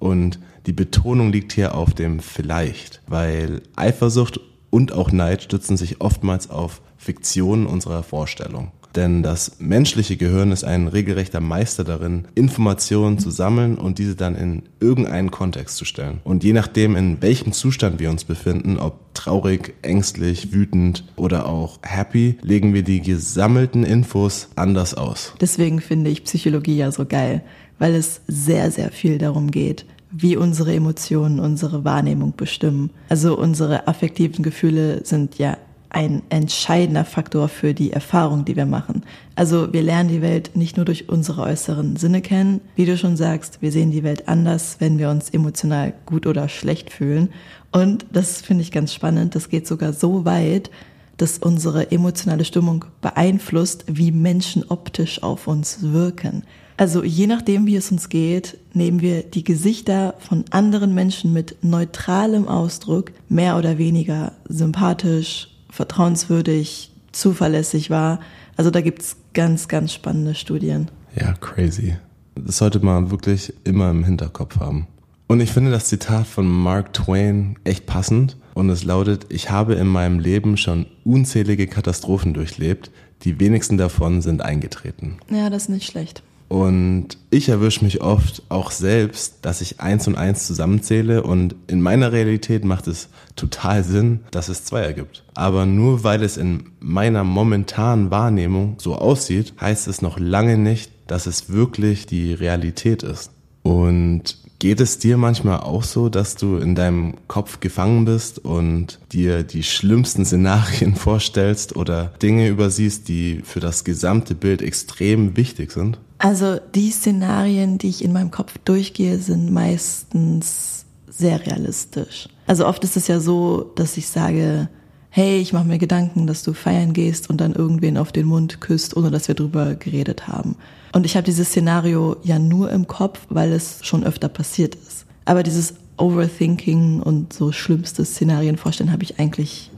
Und 0.00 0.40
die 0.66 0.72
Betonung 0.72 1.30
liegt 1.30 1.52
hier 1.52 1.76
auf 1.76 1.94
dem 1.94 2.18
vielleicht, 2.18 3.00
weil 3.06 3.62
Eifersucht 3.76 4.40
und 4.70 4.92
auch 4.92 5.12
Neid 5.12 5.42
stützen 5.42 5.76
sich 5.76 6.00
oftmals 6.00 6.50
auf 6.50 6.82
Fiktionen 6.96 7.66
unserer 7.66 8.02
Vorstellung. 8.02 8.72
Denn 8.96 9.22
das 9.22 9.56
menschliche 9.58 10.16
Gehirn 10.16 10.50
ist 10.52 10.64
ein 10.64 10.88
regelrechter 10.88 11.40
Meister 11.40 11.84
darin, 11.84 12.26
Informationen 12.34 13.18
zu 13.18 13.30
sammeln 13.30 13.76
und 13.76 13.98
diese 13.98 14.16
dann 14.16 14.34
in 14.34 14.62
irgendeinen 14.80 15.30
Kontext 15.30 15.76
zu 15.76 15.84
stellen. 15.84 16.20
Und 16.24 16.42
je 16.44 16.54
nachdem, 16.54 16.96
in 16.96 17.20
welchem 17.20 17.52
Zustand 17.52 18.00
wir 18.00 18.10
uns 18.10 18.24
befinden, 18.24 18.78
ob 18.78 19.14
traurig, 19.14 19.74
ängstlich, 19.82 20.52
wütend 20.52 21.04
oder 21.16 21.46
auch 21.46 21.78
happy, 21.82 22.38
legen 22.42 22.72
wir 22.72 22.82
die 22.82 23.02
gesammelten 23.02 23.84
Infos 23.84 24.48
anders 24.56 24.94
aus. 24.94 25.34
Deswegen 25.40 25.80
finde 25.80 26.10
ich 26.10 26.24
Psychologie 26.24 26.76
ja 26.76 26.90
so 26.90 27.04
geil, 27.04 27.42
weil 27.78 27.94
es 27.94 28.22
sehr, 28.26 28.70
sehr 28.70 28.90
viel 28.92 29.18
darum 29.18 29.50
geht, 29.50 29.84
wie 30.10 30.36
unsere 30.36 30.72
Emotionen 30.74 31.40
unsere 31.40 31.84
Wahrnehmung 31.84 32.34
bestimmen. 32.36 32.90
Also 33.08 33.36
unsere 33.36 33.88
affektiven 33.88 34.42
Gefühle 34.42 35.04
sind 35.04 35.38
ja 35.38 35.58
ein 35.90 36.22
entscheidender 36.28 37.04
Faktor 37.04 37.48
für 37.48 37.74
die 37.74 37.92
Erfahrung, 37.92 38.44
die 38.44 38.56
wir 38.56 38.66
machen. 38.66 39.02
Also 39.34 39.72
wir 39.72 39.82
lernen 39.82 40.08
die 40.08 40.22
Welt 40.22 40.50
nicht 40.54 40.76
nur 40.76 40.84
durch 40.84 41.08
unsere 41.08 41.42
äußeren 41.42 41.96
Sinne 41.96 42.22
kennen. 42.22 42.60
Wie 42.74 42.86
du 42.86 42.96
schon 42.96 43.16
sagst, 43.16 43.62
wir 43.62 43.72
sehen 43.72 43.90
die 43.90 44.02
Welt 44.02 44.28
anders, 44.28 44.76
wenn 44.78 44.98
wir 44.98 45.10
uns 45.10 45.30
emotional 45.30 45.92
gut 46.06 46.26
oder 46.26 46.48
schlecht 46.48 46.92
fühlen. 46.92 47.30
Und 47.72 48.06
das 48.12 48.40
finde 48.40 48.62
ich 48.62 48.72
ganz 48.72 48.92
spannend. 48.92 49.34
Das 49.34 49.48
geht 49.48 49.66
sogar 49.66 49.92
so 49.92 50.24
weit, 50.24 50.70
dass 51.16 51.38
unsere 51.38 51.90
emotionale 51.90 52.44
Stimmung 52.44 52.84
beeinflusst, 53.00 53.84
wie 53.88 54.12
Menschen 54.12 54.64
optisch 54.68 55.22
auf 55.22 55.46
uns 55.46 55.78
wirken. 55.92 56.42
Also 56.76 57.02
je 57.02 57.26
nachdem, 57.26 57.66
wie 57.66 57.76
es 57.76 57.90
uns 57.90 58.10
geht, 58.10 58.58
nehmen 58.74 59.00
wir 59.00 59.22
die 59.22 59.44
Gesichter 59.44 60.14
von 60.18 60.44
anderen 60.50 60.94
Menschen 60.94 61.32
mit 61.32 61.56
neutralem 61.62 62.46
Ausdruck 62.48 63.12
mehr 63.30 63.56
oder 63.56 63.78
weniger 63.78 64.32
sympathisch, 64.46 65.55
vertrauenswürdig, 65.76 66.90
zuverlässig 67.12 67.90
war. 67.90 68.20
Also 68.56 68.70
da 68.70 68.80
gibt's 68.80 69.16
ganz, 69.34 69.68
ganz 69.68 69.92
spannende 69.92 70.34
Studien. 70.34 70.90
Ja, 71.14 71.34
crazy. 71.34 71.96
Das 72.34 72.58
sollte 72.58 72.80
man 72.80 73.10
wirklich 73.10 73.52
immer 73.64 73.90
im 73.90 74.04
Hinterkopf 74.04 74.58
haben. 74.58 74.88
Und 75.28 75.40
ich 75.40 75.50
finde 75.50 75.70
das 75.70 75.86
Zitat 75.86 76.26
von 76.26 76.46
Mark 76.46 76.92
Twain 76.92 77.56
echt 77.64 77.86
passend 77.86 78.36
und 78.54 78.70
es 78.70 78.84
lautet, 78.84 79.26
ich 79.28 79.50
habe 79.50 79.74
in 79.74 79.86
meinem 79.86 80.18
Leben 80.18 80.56
schon 80.56 80.86
unzählige 81.04 81.66
Katastrophen 81.66 82.32
durchlebt, 82.32 82.90
die 83.22 83.40
wenigsten 83.40 83.76
davon 83.76 84.22
sind 84.22 84.40
eingetreten. 84.40 85.18
Ja, 85.30 85.50
das 85.50 85.64
ist 85.64 85.68
nicht 85.70 85.86
schlecht. 85.86 86.22
Und 86.48 87.18
ich 87.30 87.48
erwische 87.48 87.84
mich 87.84 88.00
oft 88.02 88.42
auch 88.48 88.70
selbst, 88.70 89.38
dass 89.42 89.60
ich 89.60 89.80
eins 89.80 90.06
und 90.06 90.16
eins 90.16 90.46
zusammenzähle 90.46 91.22
und 91.22 91.56
in 91.66 91.80
meiner 91.80 92.12
Realität 92.12 92.64
macht 92.64 92.86
es 92.86 93.08
total 93.34 93.82
Sinn, 93.82 94.20
dass 94.30 94.48
es 94.48 94.64
zwei 94.64 94.80
ergibt. 94.80 95.24
Aber 95.34 95.66
nur 95.66 96.04
weil 96.04 96.22
es 96.22 96.36
in 96.36 96.70
meiner 96.78 97.24
momentanen 97.24 98.10
Wahrnehmung 98.10 98.76
so 98.78 98.94
aussieht, 98.94 99.54
heißt 99.60 99.88
es 99.88 100.02
noch 100.02 100.20
lange 100.20 100.56
nicht, 100.56 100.92
dass 101.08 101.26
es 101.26 101.50
wirklich 101.50 102.06
die 102.06 102.32
Realität 102.32 103.02
ist. 103.02 103.32
Und 103.62 104.36
Geht 104.58 104.80
es 104.80 104.98
dir 104.98 105.18
manchmal 105.18 105.60
auch 105.60 105.82
so, 105.82 106.08
dass 106.08 106.34
du 106.34 106.56
in 106.56 106.74
deinem 106.74 107.14
Kopf 107.28 107.60
gefangen 107.60 108.06
bist 108.06 108.38
und 108.38 108.98
dir 109.12 109.42
die 109.42 109.62
schlimmsten 109.62 110.24
Szenarien 110.24 110.94
vorstellst 110.96 111.76
oder 111.76 112.06
Dinge 112.22 112.48
übersiehst, 112.48 113.08
die 113.08 113.42
für 113.44 113.60
das 113.60 113.84
gesamte 113.84 114.34
Bild 114.34 114.62
extrem 114.62 115.36
wichtig 115.36 115.72
sind? 115.72 115.98
Also 116.18 116.58
die 116.74 116.90
Szenarien, 116.90 117.78
die 117.78 117.88
ich 117.88 118.02
in 118.02 118.12
meinem 118.12 118.30
Kopf 118.30 118.56
durchgehe, 118.64 119.18
sind 119.18 119.52
meistens 119.52 120.86
sehr 121.08 121.44
realistisch. 121.46 122.28
Also 122.46 122.66
oft 122.66 122.84
ist 122.84 122.96
es 122.96 123.08
ja 123.08 123.20
so, 123.20 123.72
dass 123.74 123.96
ich 123.96 124.08
sage, 124.08 124.68
hey, 125.10 125.38
ich 125.38 125.52
mache 125.52 125.66
mir 125.66 125.78
Gedanken, 125.78 126.26
dass 126.26 126.42
du 126.42 126.52
feiern 126.52 126.92
gehst 126.92 127.30
und 127.30 127.40
dann 127.40 127.54
irgendwen 127.54 127.96
auf 127.96 128.12
den 128.12 128.26
Mund 128.26 128.60
küsst, 128.60 128.96
ohne 128.96 129.10
dass 129.10 129.28
wir 129.28 129.34
drüber 129.34 129.74
geredet 129.74 130.28
haben. 130.28 130.56
Und 130.92 131.04
ich 131.06 131.16
habe 131.16 131.24
dieses 131.24 131.48
Szenario 131.48 132.16
ja 132.22 132.38
nur 132.38 132.70
im 132.70 132.86
Kopf, 132.86 133.20
weil 133.28 133.52
es 133.52 133.80
schon 133.82 134.04
öfter 134.04 134.28
passiert 134.28 134.74
ist. 134.74 135.06
Aber 135.24 135.42
dieses 135.42 135.74
Overthinking 135.98 137.00
und 137.00 137.32
so 137.32 137.52
schlimmste 137.52 138.04
Szenarien 138.04 138.56
vorstellen 138.56 138.92
habe 138.92 139.02
ich 139.02 139.18
eigentlich 139.18 139.70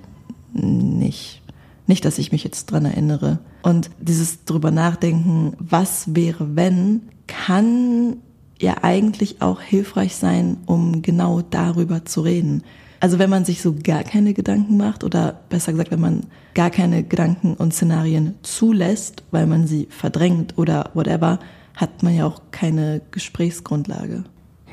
nicht. 0.53 1.43
Nicht, 1.89 2.05
dass 2.05 2.19
ich 2.19 2.33
mich 2.33 2.45
jetzt 2.45 2.67
dran 2.67 2.85
erinnere. 2.85 3.39
Und 3.63 3.91
dieses 3.99 4.45
drüber 4.45 4.71
nachdenken, 4.71 5.55
was 5.59 6.15
wäre, 6.15 6.55
wenn, 6.55 7.09
kann 7.27 8.19
ja 8.61 8.77
eigentlich 8.83 9.41
auch 9.41 9.63
hilfreich 9.63 10.15
sein, 10.15 10.59
um 10.67 11.01
genau 11.01 11.41
darüber 11.41 12.05
zu 12.05 12.21
reden. 12.21 12.63
Also 13.01 13.19
wenn 13.19 13.31
man 13.31 13.47
sich 13.47 13.63
so 13.63 13.75
gar 13.75 14.05
keine 14.05 14.35
Gedanken 14.35 14.77
macht 14.77 15.03
oder 15.03 15.41
besser 15.49 15.73
gesagt, 15.73 15.91
wenn 15.91 16.01
man 16.01 16.27
gar 16.55 16.69
keine 16.69 17.05
Gedanken 17.05 17.55
und 17.55 17.73
Szenarien 17.73 18.35
zulässt, 18.43 19.23
weil 19.31 19.47
man 19.47 19.67
sie 19.67 19.89
verdrängt 19.89 20.59
oder 20.59 20.91
whatever, 20.93 21.39
hat 21.75 22.03
man 22.03 22.15
ja 22.15 22.27
auch 22.27 22.43
keine 22.51 23.01
Gesprächsgrundlage. 23.13 24.25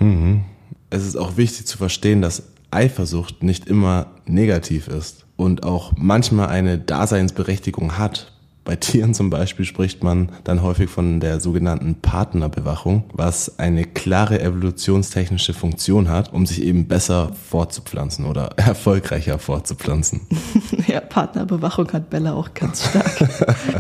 Mhm. 0.02 0.42
Es 0.90 1.06
ist 1.06 1.16
auch 1.16 1.38
wichtig 1.38 1.66
zu 1.66 1.78
verstehen, 1.78 2.22
dass 2.22 2.44
Eifersucht 2.72 3.42
nicht 3.42 3.68
immer 3.68 4.08
negativ 4.26 4.90
ist 4.90 5.25
und 5.38 5.64
auch 5.64 5.94
manchmal 5.98 6.48
eine 6.48 6.78
Daseinsberechtigung 6.78 7.98
hat. 7.98 8.32
Bei 8.66 8.76
Tieren 8.76 9.14
zum 9.14 9.30
Beispiel 9.30 9.64
spricht 9.64 10.04
man 10.04 10.30
dann 10.44 10.64
häufig 10.64 10.90
von 10.90 11.20
der 11.20 11.40
sogenannten 11.40 12.02
Partnerbewachung, 12.02 13.04
was 13.14 13.60
eine 13.60 13.84
klare 13.84 14.42
evolutionstechnische 14.42 15.54
Funktion 15.54 16.10
hat, 16.10 16.34
um 16.34 16.48
sich 16.48 16.64
eben 16.64 16.88
besser 16.88 17.32
fortzupflanzen 17.48 18.26
oder 18.26 18.46
erfolgreicher 18.56 19.38
fortzupflanzen. 19.38 20.22
ja, 20.88 21.00
Partnerbewachung 21.00 21.94
hat 21.94 22.10
Bella 22.10 22.34
auch 22.34 22.56
ganz 22.56 22.90
stark. 22.90 23.20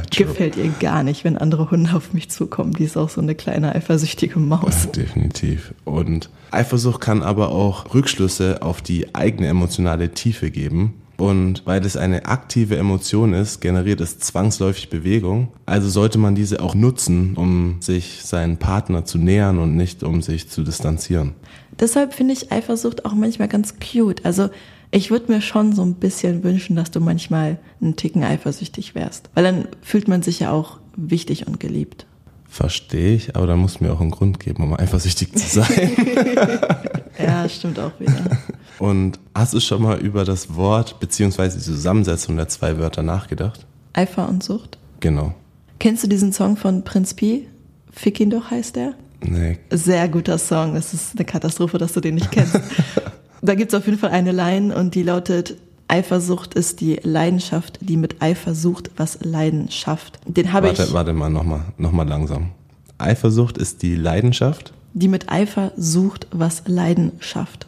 Gefällt 0.16 0.56
ihr 0.56 0.70
gar 0.80 1.02
nicht, 1.02 1.24
wenn 1.24 1.36
andere 1.36 1.72
Hunde 1.72 1.96
auf 1.96 2.14
mich 2.14 2.30
zukommen. 2.30 2.74
Die 2.74 2.84
ist 2.84 2.96
auch 2.96 3.10
so 3.10 3.22
eine 3.22 3.34
kleine 3.34 3.74
eifersüchtige 3.74 4.38
Maus. 4.38 4.84
Ja, 4.84 4.92
definitiv. 4.92 5.74
Und 5.84 6.30
Eifersucht 6.52 7.02
kann 7.02 7.24
aber 7.24 7.50
auch 7.50 7.96
Rückschlüsse 7.96 8.62
auf 8.62 8.84
die 8.84 9.16
eigene 9.16 9.48
emotionale 9.48 10.12
Tiefe 10.12 10.52
geben 10.52 10.94
und 11.18 11.66
weil 11.66 11.86
es 11.86 11.98
eine 11.98 12.26
aktive 12.26 12.78
Emotion 12.78 13.34
ist, 13.34 13.62
generiert 13.62 14.02
es 14.02 14.20
zwangsläufig 14.20 14.90
Bewegung. 14.90 15.50
Also 15.66 15.90
sollte 15.90 16.18
man 16.18 16.36
diese 16.36 16.62
auch 16.62 16.76
nutzen, 16.76 17.36
um 17.36 17.78
sich 17.80 18.22
seinen 18.24 18.58
Partner 18.58 19.06
zu 19.06 19.18
nähern 19.18 19.60
und 19.60 19.76
nicht 19.76 20.04
um 20.04 20.22
sich 20.22 20.50
zu 20.50 20.64
distanzieren. 20.64 21.34
Deshalb 21.80 22.14
finde 22.14 22.34
ich 22.34 22.52
Eifersucht 22.52 23.06
auch 23.06 23.14
manchmal 23.14 23.48
ganz 23.48 23.76
cute. 23.80 24.26
Also 24.26 24.50
ich 24.92 25.12
würde 25.12 25.32
mir 25.32 25.42
schon 25.42 25.74
so 25.74 25.82
ein 25.82 25.96
bisschen 25.96 26.44
wünschen, 26.44 26.76
dass 26.76 26.92
du 26.92 27.00
manchmal 27.00 27.58
einen 27.82 27.96
Ticken 27.96 28.24
eifersüchtig 28.24 28.96
wärst. 28.96 29.30
Weil 29.34 29.44
dann 29.44 29.68
fühlt 29.82 30.08
man 30.08 30.22
sich 30.22 30.40
ja 30.40 30.52
auch 30.52 30.80
wichtig 30.96 31.48
und 31.48 31.60
geliebt. 31.60 32.06
Verstehe 32.48 33.16
ich, 33.16 33.36
aber 33.36 33.48
da 33.48 33.58
muss 33.58 33.82
mir 33.82 33.92
auch 33.92 34.00
einen 34.00 34.12
Grund 34.12 34.40
geben, 34.40 34.64
um 34.64 34.74
eifersüchtig 34.74 35.34
zu 35.34 35.60
sein. 35.60 35.92
ja, 37.20 37.50
stimmt 37.50 37.78
auch 37.80 37.92
wieder. 38.00 38.38
Und 38.80 39.20
hast 39.34 39.54
du 39.54 39.60
schon 39.60 39.82
mal 39.82 39.98
über 40.00 40.26
das 40.26 40.56
Wort 40.56 41.00
beziehungsweise 41.00 41.58
die 41.58 41.64
Zusammensetzung 41.64 42.36
der 42.36 42.48
zwei 42.48 42.78
Wörter 42.78 43.04
nachgedacht? 43.04 43.66
Eifer 43.94 44.28
und 44.28 44.44
Sucht? 44.44 44.78
Genau. 45.00 45.34
Kennst 45.80 46.04
du 46.04 46.08
diesen 46.08 46.34
Song 46.34 46.58
von 46.58 46.84
Prinz 46.84 47.14
Pi? 47.14 47.48
Fick 47.92 48.20
ihn 48.20 48.30
doch 48.30 48.52
heißt 48.52 48.76
der? 48.76 48.94
Nee. 49.22 49.60
Sehr 49.70 50.08
guter 50.10 50.38
Song. 50.38 50.76
Es 50.76 50.94
ist 50.94 51.16
eine 51.16 51.26
Katastrophe, 51.26 51.78
dass 51.78 51.94
du 51.94 52.02
den 52.02 52.16
nicht 52.16 52.32
kennst. 52.32 52.60
da 53.42 53.56
gibt 53.56 53.74
es 53.74 53.80
auf 53.80 53.86
jeden 53.86 53.98
Fall 53.98 54.12
eine 54.12 54.32
Line 54.32 54.76
und 54.76 54.96
die 54.96 55.04
lautet, 55.04 55.56
Eifersucht 55.88 56.56
ist 56.56 56.82
die 56.82 57.00
Leidenschaft, 57.04 57.80
die 57.82 57.96
mit 57.96 58.22
Eifer 58.22 58.56
sucht, 58.56 58.92
was 58.98 59.20
Leiden 59.22 59.70
schafft. 59.70 60.20
Den 60.26 60.52
habe 60.52 60.70
ich. 60.70 60.94
Warte 60.94 61.14
mal, 61.14 61.30
nochmal 61.30 61.62
noch 61.78 61.92
mal 61.92 62.08
langsam. 62.08 62.52
Eifersucht 62.98 63.58
ist 63.58 63.84
die 63.84 63.96
Leidenschaft? 63.96 64.74
Die 64.94 65.08
mit 65.08 65.30
Eifer 65.30 65.72
sucht, 65.78 66.28
was 66.32 66.64
Leiden 66.66 67.12
schafft 67.20 67.68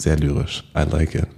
sehr 0.00 0.16
lyrisch. 0.16 0.64
I 0.76 0.82
like 0.90 1.14
it. 1.14 1.28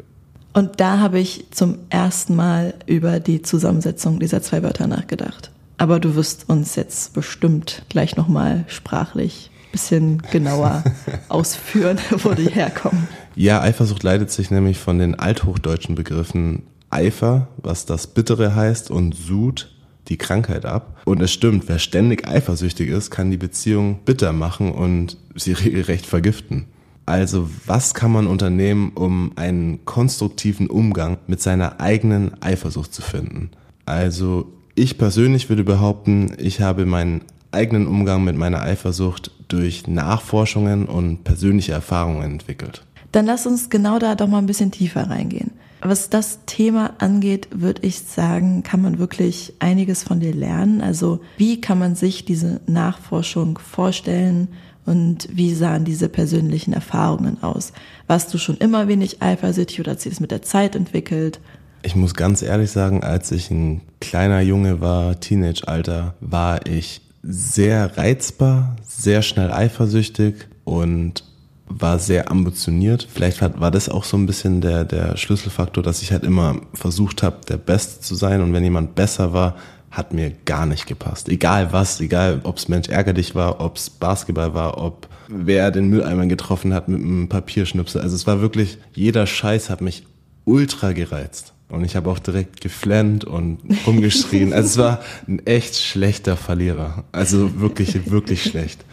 Und 0.52 0.81
da 0.81 0.99
habe 0.99 1.19
ich 1.19 1.47
zum 1.50 1.78
ersten 1.88 2.37
Mal 2.37 2.75
über 2.87 3.21
die 3.21 3.42
Zusammensetzung 3.42 4.21
dieser 4.21 4.42
zwei 4.42 4.62
Wörter 4.62 4.87
nachgedacht. 4.87 5.50
Aber 5.78 5.99
du 5.99 6.14
wirst 6.14 6.49
uns 6.49 6.76
jetzt 6.76 7.14
bestimmt 7.14 7.83
gleich 7.88 8.16
nochmal 8.16 8.64
sprachlich 8.69 9.50
ein 9.50 9.73
bisschen 9.73 10.23
genauer 10.31 10.85
ausführen, 11.28 11.99
wo 12.23 12.35
die 12.35 12.49
herkommen. 12.49 13.09
Ja, 13.35 13.62
Eifersucht 13.62 14.02
leitet 14.02 14.31
sich 14.31 14.50
nämlich 14.50 14.78
von 14.78 14.99
den 14.99 15.19
althochdeutschen 15.19 15.95
Begriffen 15.95 16.64
Eifer, 16.90 17.49
was 17.57 17.87
das 17.87 18.07
Bittere 18.07 18.54
heißt, 18.54 18.90
und 18.90 19.14
Sud, 19.16 19.75
die 20.09 20.19
Krankheit 20.19 20.66
ab. 20.66 21.00
Und 21.07 21.23
es 21.23 21.33
stimmt, 21.33 21.64
wer 21.69 21.78
ständig 21.78 22.28
eifersüchtig 22.28 22.90
ist, 22.90 23.11
kann 23.11 23.31
die 23.31 23.38
Beziehung 23.38 24.00
bitter 24.04 24.33
machen 24.33 24.73
und 24.73 25.16
sie 25.35 25.52
regelrecht 25.52 26.04
vergiften. 26.04 26.66
Also 27.06 27.49
was 27.66 27.94
kann 27.94 28.12
man 28.12 28.26
unternehmen, 28.26 28.92
um 28.94 29.32
einen 29.37 29.85
konstruktiven 29.85 30.68
Umgang 30.68 31.18
mit 31.26 31.40
seiner 31.40 31.80
eigenen 31.80 32.40
Eifersucht 32.42 32.94
zu 32.94 33.02
finden? 33.02 33.50
Also 33.87 34.52
ich 34.75 34.99
persönlich 34.99 35.49
würde 35.49 35.64
behaupten, 35.64 36.35
ich 36.38 36.61
habe 36.61 36.87
meinen 36.87 37.23
eigenen 37.50 37.87
Umgang 37.87 38.25
mit 38.25 38.37
meiner 38.37 38.62
Eifersucht 38.62 39.30
durch 39.49 39.87
Nachforschungen 39.87 40.87
und 40.87 41.25
persönliche 41.25 41.73
Erfahrungen 41.73 42.23
entwickelt. 42.23 42.85
Dann 43.11 43.26
lass 43.26 43.47
uns 43.47 43.68
genau 43.68 43.99
da 43.99 44.14
doch 44.14 44.28
mal 44.28 44.38
ein 44.38 44.47
bisschen 44.47 44.71
tiefer 44.71 45.11
reingehen. 45.11 45.50
Was 45.82 46.09
das 46.09 46.38
Thema 46.47 46.94
angeht, 46.99 47.49
würde 47.50 47.82
ich 47.85 47.99
sagen, 48.02 48.62
kann 48.62 48.80
man 48.80 48.99
wirklich 48.99 49.52
einiges 49.59 50.04
von 50.04 50.21
dir 50.21 50.32
lernen. 50.32 50.80
Also 50.80 51.21
wie 51.37 51.61
kann 51.61 51.78
man 51.78 51.97
sich 51.97 52.25
diese 52.25 52.61
Nachforschung 52.66 53.59
vorstellen? 53.59 54.49
Und 54.85 55.29
wie 55.31 55.55
sahen 55.55 55.85
diese 55.85 56.09
persönlichen 56.09 56.73
Erfahrungen 56.73 57.43
aus? 57.43 57.73
Warst 58.07 58.33
du 58.35 58.39
schon 58.39 58.57
immer 58.57 58.89
wenig 58.89 59.23
eifersüchtig 59.23 59.81
oder 59.81 59.93
hat 59.93 60.01
sich 60.01 60.12
das 60.12 60.21
mit 60.21 60.31
der 60.31 60.43
Zeit 60.43 60.75
entwickelt? 60.75 61.41
Ich 61.83 61.97
muss 61.97 62.15
ganz 62.15 62.43
ehrlich 62.43 62.71
sagen, 62.71 63.03
als 63.03 63.31
ich 63.33 63.51
ein 63.51 63.81
kleiner 64.01 64.41
Junge 64.41 64.81
war, 64.81 65.19
Teenage-Alter, 65.19 66.15
war 66.21 66.67
ich 66.67 67.01
sehr 67.23 67.97
reizbar, 67.97 68.77
sehr 68.87 69.23
schnell 69.23 69.53
eifersüchtig 69.53 70.49
und 70.65 71.25
war 71.67 71.99
sehr 71.99 72.31
ambitioniert. 72.31 73.07
Vielleicht 73.11 73.41
war 73.41 73.71
das 73.71 73.89
auch 73.89 74.05
so 74.05 74.17
ein 74.17 74.27
bisschen 74.27 74.61
der, 74.61 74.85
der 74.85 75.17
Schlüsselfaktor, 75.17 75.83
dass 75.83 76.03
ich 76.03 76.12
halt 76.12 76.25
immer 76.25 76.61
versucht 76.75 77.23
habe, 77.23 77.39
der 77.49 77.57
Beste 77.57 78.01
zu 78.01 78.15
sein. 78.15 78.43
Und 78.43 78.53
wenn 78.53 78.65
jemand 78.65 78.95
besser 78.95 79.33
war, 79.33 79.57
hat 79.92 80.12
mir 80.12 80.32
gar 80.46 80.66
nicht 80.66 80.87
gepasst. 80.87 81.28
Egal 81.28 81.72
was, 81.72 82.00
egal 82.00 82.40
ob's 82.42 82.68
Mensch 82.68 82.88
ärger 82.88 83.12
dich 83.12 83.34
war, 83.34 83.61
ob's 83.61 83.90
Basketball 83.90 84.54
war, 84.54 84.78
ob 84.78 85.06
wer 85.28 85.70
den 85.70 85.88
Mülleimer 85.88 86.26
getroffen 86.26 86.75
hat 86.75 86.88
mit 86.88 87.00
einem 87.00 87.28
Papierschnipsel. 87.28 88.00
Also 88.00 88.16
es 88.16 88.26
war 88.26 88.40
wirklich, 88.40 88.78
jeder 88.94 89.26
Scheiß 89.26 89.70
hat 89.70 89.82
mich 89.82 90.04
ultra 90.44 90.92
gereizt. 90.92 91.52
Und 91.68 91.84
ich 91.84 91.96
habe 91.96 92.11
auch 92.11 92.18
direkt 92.18 92.61
geflennt 92.61 93.25
und 93.25 93.58
rumgeschrien. 93.87 94.52
Also 94.52 94.66
es 94.68 94.78
war 94.78 95.00
ein 95.26 95.46
echt 95.46 95.76
schlechter 95.76 96.37
Verlierer. 96.37 97.04
Also 97.12 97.61
wirklich, 97.61 98.11
wirklich 98.11 98.42
schlecht. 98.42 98.84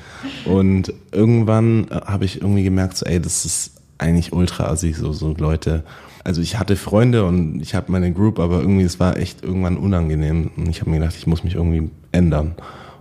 Und 0.45 0.93
irgendwann 1.11 1.89
äh, 1.89 2.01
habe 2.05 2.25
ich 2.25 2.41
irgendwie 2.41 2.63
gemerkt, 2.63 2.97
so, 2.97 3.05
ey, 3.05 3.19
das 3.19 3.45
ist 3.45 3.71
eigentlich 3.97 4.31
ultra 4.31 4.67
assig, 4.67 4.95
so, 4.95 5.11
so 5.11 5.33
Leute 5.37 5.83
also 6.23 6.41
ich 6.41 6.59
hatte 6.59 6.75
Freunde 6.75 7.25
und 7.25 7.61
ich 7.61 7.75
habe 7.75 7.91
meine 7.91 8.11
Group, 8.11 8.39
aber 8.39 8.59
irgendwie 8.59 8.83
es 8.83 8.99
war 8.99 9.17
echt 9.17 9.43
irgendwann 9.43 9.77
unangenehm. 9.77 10.51
Und 10.55 10.69
ich 10.69 10.81
habe 10.81 10.89
mir 10.89 10.99
gedacht, 10.99 11.15
ich 11.17 11.27
muss 11.27 11.43
mich 11.43 11.55
irgendwie 11.55 11.89
ändern. 12.11 12.55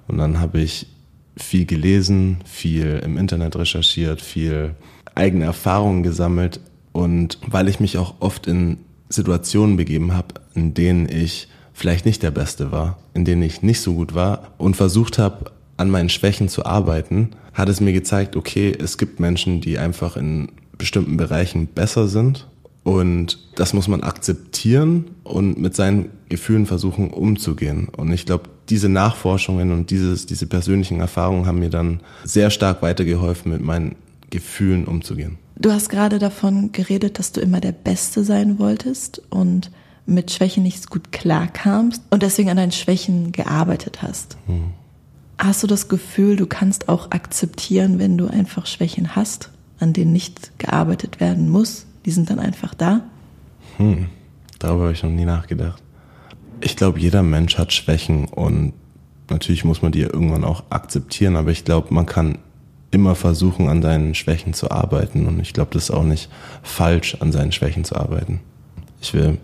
Und 0.07 0.19
dann 0.19 0.41
habe 0.41 0.61
ich 0.61 0.87
viel 1.37 1.67
gelesen, 1.67 2.39
viel 2.45 3.01
im 3.05 3.17
Internet 3.17 3.57
recherchiert, 3.57 4.21
viel 4.21 4.75
eigene 5.15 5.45
Erfahrungen 5.45 6.03
gesammelt. 6.03 6.61
Und 6.93 7.39
weil 7.47 7.69
ich 7.69 7.81
mich 7.81 7.99
auch 7.99 8.15
oft 8.21 8.47
in 8.47 8.79
Situationen 9.09 9.77
begeben 9.77 10.15
habe, 10.15 10.35
in 10.55 10.75
denen 10.75 11.09
ich 11.09 11.49
vielleicht 11.73 12.07
nicht 12.07 12.23
der 12.23 12.31
Beste 12.31 12.73
war, 12.73 12.99
in 13.15 13.25
denen 13.25 13.43
ich 13.43 13.63
nicht 13.63 13.81
so 13.81 13.95
gut 13.95 14.15
war 14.15 14.53
und 14.59 14.77
versucht 14.77 15.19
habe, 15.19 15.53
an 15.77 15.91
meinen 15.91 16.09
Schwächen 16.09 16.49
zu 16.49 16.67
arbeiten, 16.67 17.31
hat 17.55 17.69
es 17.69 17.81
mir 17.81 17.93
gezeigt, 17.93 18.35
okay, 18.35 18.77
es 18.77 18.99
gibt 18.99 19.21
Menschen, 19.21 19.61
die 19.61 19.79
einfach 19.79 20.17
in 20.17 20.51
bestimmten 20.77 21.17
Bereichen 21.17 21.67
besser 21.67 22.09
sind 22.09 22.47
und 22.85 23.39
das 23.57 23.75
muss 23.75 23.89
man 23.89 24.03
akzeptieren 24.03 25.11
und 25.25 25.59
mit 25.59 25.75
seinen 25.75 26.11
Gefühlen 26.29 26.67
versuchen 26.67 27.11
umzugehen. 27.11 27.89
Und 27.89 28.13
ich 28.13 28.25
glaube, 28.25 28.49
diese 28.69 28.89
Nachforschungen 28.89 29.73
und 29.73 29.91
dieses, 29.91 30.27
diese 30.27 30.47
persönlichen 30.47 31.01
Erfahrungen 31.01 31.47
haben 31.47 31.59
mir 31.59 31.71
dann 31.71 32.01
sehr 32.25 32.51
stark 32.51 32.83
weitergeholfen, 32.83 33.53
mit 33.53 33.63
meinen 33.63 33.97
Gefühlen 34.31 34.87
umzugehen. 34.87 35.39
Du 35.57 35.73
hast 35.73 35.89
gerade 35.89 36.19
davon 36.19 36.73
geredet, 36.73 37.19
dass 37.19 37.33
du 37.33 37.41
immer 37.41 37.61
der 37.61 37.73
Beste 37.73 38.25
sein 38.25 38.59
wolltest 38.59 39.23
und 39.31 39.71
mit 40.07 40.31
Schwächen 40.31 40.63
nicht 40.63 40.83
so 40.83 40.89
gut 40.89 41.13
klarkamst 41.13 42.03
und 42.11 42.23
deswegen 42.23 42.49
an 42.49 42.57
deinen 42.57 42.73
Schwächen 42.73 43.33
gearbeitet 43.33 44.03
hast. 44.03 44.39
Hm. 44.47 44.73
Hast 45.39 45.63
du 45.63 45.67
das 45.67 45.89
Gefühl, 45.89 46.37
du 46.37 46.47
kannst 46.47 46.89
auch 46.89 47.11
akzeptieren, 47.11 47.99
wenn 47.99 48.17
du 48.17 48.27
einfach 48.27 48.67
Schwächen 48.67 49.15
hast, 49.15 49.51
an 49.79 49.93
denen 49.93 50.13
nicht 50.13 50.59
gearbeitet 50.59 51.21
werden 51.21 51.49
muss? 51.49 51.87
Die 52.09 52.13
sind 52.13 52.31
dann 52.31 52.39
einfach 52.39 52.73
da? 52.73 53.03
Hm, 53.77 54.07
darüber 54.59 54.85
habe 54.85 54.95
ich 54.95 55.03
noch 55.03 55.11
nie 55.11 55.27
nachgedacht. 55.27 55.83
Ich 56.63 56.75
glaube, 56.75 56.99
jeder 56.99 57.23
Mensch 57.23 57.59
hat 57.59 57.71
Schwächen 57.71 58.25
und 58.25 58.73
natürlich 59.29 59.63
muss 59.63 59.83
man 59.83 59.93
die 59.93 60.01
irgendwann 60.01 60.43
auch 60.43 60.65
akzeptieren, 60.71 61.37
aber 61.37 61.51
ich 61.51 61.67
glaube, 61.67 61.93
man 61.93 62.07
kann 62.07 62.39
immer 62.91 63.15
versuchen, 63.15 63.69
an 63.69 63.83
seinen 63.83 64.15
Schwächen 64.15 64.55
zu 64.55 64.71
arbeiten 64.71 65.27
und 65.27 65.39
ich 65.39 65.53
glaube, 65.53 65.69
das 65.75 65.85
ist 65.85 65.91
auch 65.91 66.03
nicht 66.03 66.31
falsch, 66.63 67.19
an 67.21 67.31
seinen 67.31 67.53
Schwächen 67.53 67.85
zu 67.85 67.95
arbeiten. 67.95 68.41
Ich 69.03 69.13
will, 69.13 69.37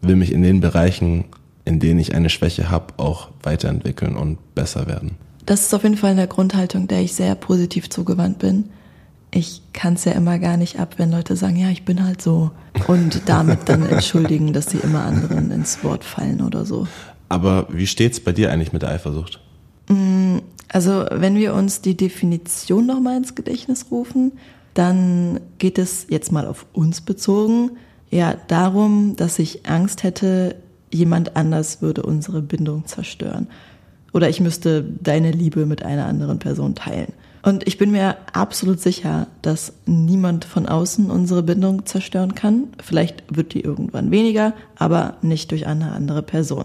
will 0.00 0.16
mich 0.16 0.32
in 0.32 0.40
den 0.40 0.62
Bereichen, 0.62 1.26
in 1.66 1.80
denen 1.80 2.00
ich 2.00 2.14
eine 2.14 2.30
Schwäche 2.30 2.70
habe, 2.70 2.94
auch 2.96 3.28
weiterentwickeln 3.42 4.16
und 4.16 4.38
besser 4.54 4.86
werden. 4.86 5.16
Das 5.44 5.60
ist 5.60 5.74
auf 5.74 5.82
jeden 5.82 5.98
Fall 5.98 6.12
eine 6.12 6.28
Grundhaltung, 6.28 6.88
der 6.88 7.02
ich 7.02 7.12
sehr 7.12 7.34
positiv 7.34 7.90
zugewandt 7.90 8.38
bin. 8.38 8.70
Ich 9.30 9.62
kann 9.72 9.94
es 9.94 10.04
ja 10.04 10.12
immer 10.12 10.38
gar 10.38 10.56
nicht 10.56 10.80
ab, 10.80 10.94
wenn 10.96 11.10
Leute 11.10 11.36
sagen, 11.36 11.56
ja, 11.56 11.68
ich 11.68 11.84
bin 11.84 12.04
halt 12.04 12.22
so. 12.22 12.50
Und 12.86 13.22
damit 13.26 13.68
dann 13.68 13.86
entschuldigen, 13.90 14.52
dass 14.52 14.70
sie 14.70 14.78
immer 14.78 15.02
anderen 15.02 15.50
ins 15.50 15.84
Wort 15.84 16.04
fallen 16.04 16.40
oder 16.40 16.64
so. 16.64 16.86
Aber 17.28 17.66
wie 17.70 17.86
steht's 17.86 18.20
bei 18.20 18.32
dir 18.32 18.50
eigentlich 18.50 18.72
mit 18.72 18.82
der 18.82 18.90
Eifersucht? 18.90 19.40
Mm, 19.88 20.38
also, 20.68 21.06
wenn 21.10 21.36
wir 21.36 21.54
uns 21.54 21.82
die 21.82 21.96
Definition 21.96 22.86
nochmal 22.86 23.18
ins 23.18 23.34
Gedächtnis 23.34 23.86
rufen, 23.90 24.32
dann 24.74 25.40
geht 25.58 25.78
es 25.78 26.06
jetzt 26.08 26.32
mal 26.32 26.46
auf 26.46 26.66
uns 26.72 27.00
bezogen, 27.00 27.72
ja, 28.10 28.36
darum, 28.48 29.16
dass 29.16 29.38
ich 29.38 29.66
Angst 29.66 30.02
hätte, 30.02 30.56
jemand 30.90 31.36
anders 31.36 31.82
würde 31.82 32.02
unsere 32.02 32.40
Bindung 32.40 32.86
zerstören. 32.86 33.48
Oder 34.12 34.28
ich 34.28 34.40
müsste 34.40 34.82
deine 34.82 35.30
Liebe 35.32 35.66
mit 35.66 35.82
einer 35.82 36.06
anderen 36.06 36.38
Person 36.38 36.74
teilen. 36.74 37.12
Und 37.42 37.66
ich 37.66 37.78
bin 37.78 37.90
mir 37.90 38.16
absolut 38.32 38.80
sicher, 38.80 39.28
dass 39.42 39.72
niemand 39.86 40.44
von 40.44 40.66
außen 40.66 41.10
unsere 41.10 41.42
Bindung 41.42 41.86
zerstören 41.86 42.34
kann. 42.34 42.68
Vielleicht 42.82 43.24
wird 43.34 43.54
die 43.54 43.60
irgendwann 43.60 44.10
weniger, 44.10 44.54
aber 44.76 45.16
nicht 45.22 45.50
durch 45.50 45.66
eine 45.66 45.92
andere 45.92 46.22
Person. 46.22 46.64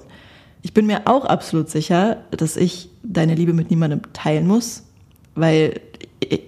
Ich 0.62 0.74
bin 0.74 0.86
mir 0.86 1.02
auch 1.06 1.26
absolut 1.26 1.70
sicher, 1.70 2.18
dass 2.32 2.56
ich 2.56 2.90
deine 3.04 3.36
Liebe 3.36 3.54
mit 3.54 3.70
niemandem 3.70 4.02
teilen 4.14 4.48
muss, 4.48 4.84
weil 5.36 5.82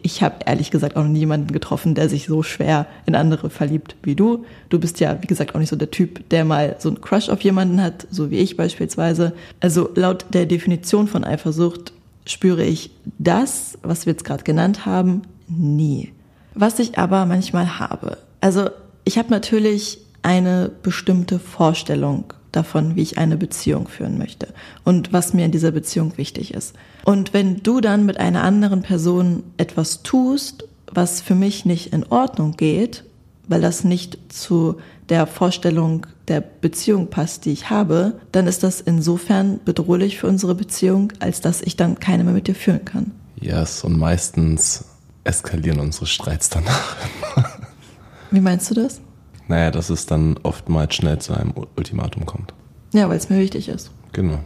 ich 0.04 0.22
habe 0.22 0.38
ehrlich 0.46 0.72
gesagt 0.72 0.96
auch 0.96 1.04
noch 1.04 1.10
niemanden 1.10 1.52
getroffen, 1.52 1.96
der 1.96 2.10
sich 2.10 2.26
so 2.26 2.44
schwer 2.44 2.88
in 3.06 3.16
andere 3.16 3.50
verliebt 3.50 3.96
wie 4.04 4.16
du. 4.16 4.46
Du 4.70 4.80
bist 4.80 5.00
ja, 5.00 5.22
wie 5.22 5.28
gesagt, 5.28 5.54
auch 5.54 5.60
nicht 5.60 5.70
so 5.70 5.76
der 5.76 5.92
Typ, 5.92 6.30
der 6.30 6.46
mal 6.46 6.76
so 6.80 6.90
einen 6.90 7.02
Crush 7.02 7.30
auf 7.30 7.42
jemanden 7.42 7.82
hat, 7.82 8.08
so 8.10 8.32
wie 8.32 8.38
ich 8.38 8.58
beispielsweise. 8.58 9.34
Also 9.60 9.90
laut 9.96 10.26
der 10.34 10.46
Definition 10.46 11.08
von 11.08 11.24
Eifersucht 11.24 11.94
spüre 12.26 12.64
ich 12.64 12.92
das, 13.18 13.78
was 13.84 14.06
wir 14.06 14.14
jetzt 14.14 14.26
gerade 14.26 14.44
genannt 14.44 14.86
haben, 14.86 15.24
nie. 15.48 16.12
Was 16.54 16.80
ich 16.80 16.98
aber 16.98 17.26
manchmal 17.26 17.80
habe. 17.80 18.18
Also 18.42 18.70
ich 19.04 19.18
habe 19.18 19.30
natürlich 19.30 20.00
eine 20.24 20.72
bestimmte 20.82 21.40
Vorstellung 21.40 22.34
davon, 22.52 22.96
wie 22.96 23.02
ich 23.02 23.18
eine 23.18 23.38
Beziehung 23.38 23.88
führen 23.88 24.18
möchte 24.18 24.48
und 24.84 25.14
was 25.14 25.34
mir 25.34 25.46
in 25.46 25.52
dieser 25.52 25.72
Beziehung 25.72 26.18
wichtig 26.18 26.54
ist. 26.54 26.74
Und 27.04 27.34
wenn 27.34 27.62
du 27.62 27.82
dann 27.82 28.06
mit 28.06 28.18
einer 28.18 28.44
anderen 28.44 28.82
Person 28.82 29.44
etwas 29.58 30.04
tust, 30.04 30.68
was 30.92 31.22
für 31.22 31.36
mich 31.36 31.66
nicht 31.66 31.94
in 31.94 32.06
Ordnung 32.06 32.56
geht, 32.58 33.04
weil 33.48 33.62
das 33.62 33.84
nicht 33.84 34.18
zu 34.30 34.78
der 35.10 35.28
Vorstellung 35.28 36.08
der 36.28 36.42
Beziehung 36.42 37.10
passt, 37.10 37.46
die 37.46 37.52
ich 37.52 37.70
habe, 37.70 38.20
dann 38.32 38.48
ist 38.48 38.64
das 38.64 38.82
insofern 38.82 39.60
bedrohlich 39.64 40.18
für 40.18 40.28
unsere 40.28 40.56
Beziehung, 40.56 41.14
als 41.20 41.42
dass 41.42 41.62
ich 41.62 41.76
dann 41.76 42.00
keine 42.00 42.24
mehr 42.24 42.34
mit 42.34 42.48
dir 42.48 42.56
führen 42.56 42.86
kann. 42.86 43.12
Yes, 43.40 43.84
und 43.84 43.98
meistens 43.98 44.86
eskalieren 45.24 45.80
unsere 45.80 46.08
Streits 46.08 46.50
danach. 46.50 46.96
Wie 48.32 48.42
meinst 48.42 48.70
du 48.72 48.76
das? 48.76 49.02
Naja, 49.48 49.70
dass 49.70 49.90
es 49.90 50.06
dann 50.08 50.38
oftmals 50.42 50.96
schnell 50.96 51.20
zu 51.20 51.34
einem 51.34 51.54
Ultimatum 51.76 52.26
kommt. 52.26 52.54
Ja, 52.94 53.10
weil 53.10 53.18
es 53.18 53.30
mir 53.30 53.40
wichtig 53.40 53.70
ist. 53.70 53.92
Genau. 54.14 54.40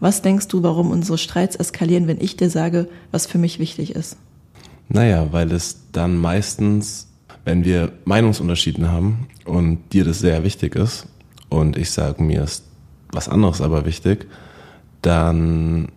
Was 0.00 0.22
denkst 0.22 0.46
du, 0.48 0.62
warum 0.62 0.92
unsere 0.92 1.18
Streits 1.18 1.56
eskalieren, 1.56 2.06
wenn 2.06 2.20
ich 2.20 2.36
dir 2.36 2.50
sage, 2.50 2.88
was 3.10 3.26
für 3.26 3.38
mich 3.38 3.58
wichtig 3.58 3.96
ist? 3.96 4.16
Naja, 4.88 5.32
weil 5.32 5.50
es 5.52 5.90
dann 5.92 6.16
meistens 6.16 7.07
wenn 7.48 7.64
wir 7.64 7.92
Meinungsunterschiede 8.04 8.92
haben 8.92 9.26
und 9.46 9.78
dir 9.94 10.04
das 10.04 10.18
sehr 10.18 10.44
wichtig 10.44 10.74
ist 10.74 11.06
und 11.48 11.78
ich 11.78 11.90
sage, 11.90 12.22
mir 12.22 12.42
ist 12.42 12.66
was 13.10 13.30
anderes 13.30 13.62
aber 13.62 13.86
wichtig, 13.86 14.26
dann 15.00 15.88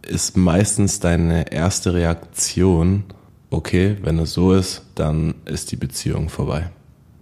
ist 0.00 0.38
meistens 0.38 1.00
deine 1.00 1.52
erste 1.52 1.92
Reaktion, 1.92 3.04
okay, 3.50 3.98
wenn 4.00 4.18
es 4.18 4.32
so 4.32 4.54
ist, 4.54 4.86
dann 4.94 5.34
ist 5.44 5.70
die 5.70 5.76
Beziehung 5.76 6.30
vorbei. 6.30 6.70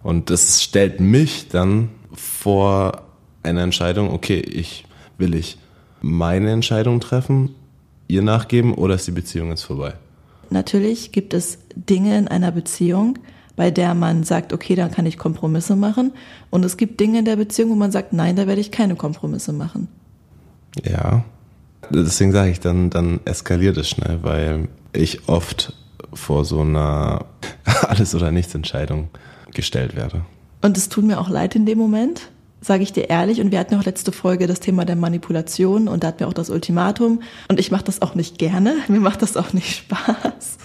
Und 0.05 0.31
das 0.31 0.63
stellt 0.63 1.01
mich 1.01 1.49
dann 1.49 1.89
vor 2.13 3.03
eine 3.43 3.63
Entscheidung, 3.63 4.13
okay, 4.13 4.39
ich 4.39 4.85
will 5.19 5.35
ich 5.35 5.59
meine 6.01 6.53
Entscheidung 6.53 7.01
treffen, 7.01 7.57
ihr 8.07 8.23
nachgeben 8.23 8.73
oder 8.75 8.95
ist 8.95 9.09
die 9.09 9.11
Beziehung 9.11 9.49
jetzt 9.49 9.65
vorbei? 9.65 9.95
Natürlich 10.53 11.13
gibt 11.13 11.35
es 11.35 11.59
Dinge 11.75 12.17
in 12.19 12.29
einer 12.29 12.53
Beziehung, 12.53 13.19
bei 13.57 13.71
der 13.71 13.95
man 13.95 14.25
sagt, 14.25 14.53
okay, 14.53 14.75
dann 14.75 14.91
kann 14.91 15.07
ich 15.07 15.19
Kompromisse 15.19 15.77
machen. 15.77 16.13
Und 16.51 16.65
es 16.65 16.77
gibt 16.77 17.01
Dinge 17.01 17.19
in 17.21 17.25
der 17.25 17.37
Beziehung, 17.37 17.71
wo 17.71 17.75
man 17.75 17.93
sagt, 17.93 18.13
nein, 18.13 18.37
da 18.37 18.47
werde 18.47 18.61
ich 18.61 18.71
keine 18.71 18.97
Kompromisse 18.97 19.53
machen. 19.53 19.89
Ja, 20.85 21.25
deswegen 21.91 22.33
sage 22.33 22.51
ich, 22.51 22.61
dann, 22.61 22.91
dann 22.91 23.21
eskaliert 23.25 23.77
es 23.77 23.89
schnell, 23.89 24.23
weil 24.23 24.69
ich 24.93 25.29
oft 25.29 25.75
vor 26.15 26.45
so 26.45 26.61
einer 26.61 27.27
Alles- 27.83 28.15
oder 28.15 28.31
Nichts-Entscheidung 28.31 29.09
gestellt 29.53 29.97
werde. 29.97 30.23
Und 30.63 30.77
es 30.77 30.89
tut 30.89 31.05
mir 31.05 31.21
auch 31.21 31.29
leid 31.29 31.55
in 31.55 31.67
dem 31.67 31.79
Moment, 31.79 32.31
sage 32.63 32.83
ich 32.83 32.93
dir 32.93 33.11
ehrlich. 33.11 33.41
Und 33.41 33.53
wir 33.53 33.59
hatten 33.59 33.75
auch 33.75 33.85
letzte 33.85 34.13
Folge 34.13 34.47
das 34.47 34.61
Thema 34.61 34.87
der 34.87 34.97
Manipulation 34.97 35.89
und 35.89 36.03
da 36.03 36.09
hatten 36.09 36.21
wir 36.21 36.29
auch 36.29 36.33
das 36.33 36.49
Ultimatum. 36.49 37.21
Und 37.49 37.61
ich 37.61 37.71
mache 37.71 37.85
das 37.85 38.01
auch 38.01 38.15
nicht 38.15 38.39
gerne. 38.39 38.77
Mir 38.89 39.01
macht 39.01 39.21
das 39.21 39.37
auch 39.37 39.53
nicht 39.53 39.77
Spaß. 39.77 40.57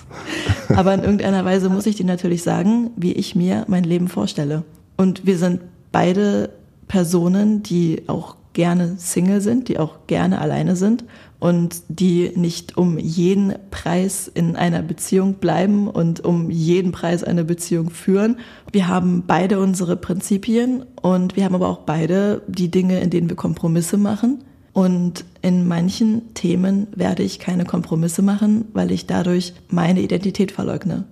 Aber 0.69 0.93
in 0.93 1.01
irgendeiner 1.01 1.43
Weise 1.43 1.69
muss 1.69 1.85
ich 1.85 1.97
dir 1.97 2.05
natürlich 2.05 2.43
sagen, 2.43 2.91
wie 2.95 3.11
ich 3.11 3.35
mir 3.35 3.65
mein 3.67 3.83
Leben 3.83 4.07
vorstelle. 4.07 4.63
Und 4.95 5.25
wir 5.25 5.37
sind 5.37 5.61
beide 5.91 6.51
Personen, 6.87 7.63
die 7.63 8.03
auch 8.07 8.36
gerne 8.57 8.95
Single 8.97 9.39
sind, 9.39 9.67
die 9.67 9.77
auch 9.77 10.07
gerne 10.07 10.41
alleine 10.41 10.75
sind 10.75 11.05
und 11.39 11.83
die 11.89 12.31
nicht 12.35 12.75
um 12.75 12.97
jeden 12.97 13.53
Preis 13.69 14.27
in 14.27 14.55
einer 14.55 14.81
Beziehung 14.81 15.35
bleiben 15.35 15.87
und 15.87 16.25
um 16.25 16.49
jeden 16.49 16.91
Preis 16.91 17.23
eine 17.23 17.43
Beziehung 17.43 17.91
führen. 17.91 18.39
Wir 18.71 18.87
haben 18.87 19.25
beide 19.27 19.59
unsere 19.59 19.95
Prinzipien 19.95 20.83
und 21.03 21.35
wir 21.35 21.45
haben 21.45 21.53
aber 21.53 21.67
auch 21.67 21.81
beide 21.81 22.41
die 22.47 22.71
Dinge, 22.71 22.99
in 22.99 23.11
denen 23.11 23.29
wir 23.29 23.35
Kompromisse 23.35 23.95
machen. 23.95 24.43
Und 24.73 25.23
in 25.43 25.67
manchen 25.67 26.33
Themen 26.33 26.87
werde 26.95 27.21
ich 27.21 27.37
keine 27.37 27.63
Kompromisse 27.63 28.23
machen, 28.23 28.65
weil 28.73 28.91
ich 28.91 29.05
dadurch 29.05 29.53
meine 29.69 30.01
Identität 30.01 30.51
verleugne. 30.51 31.03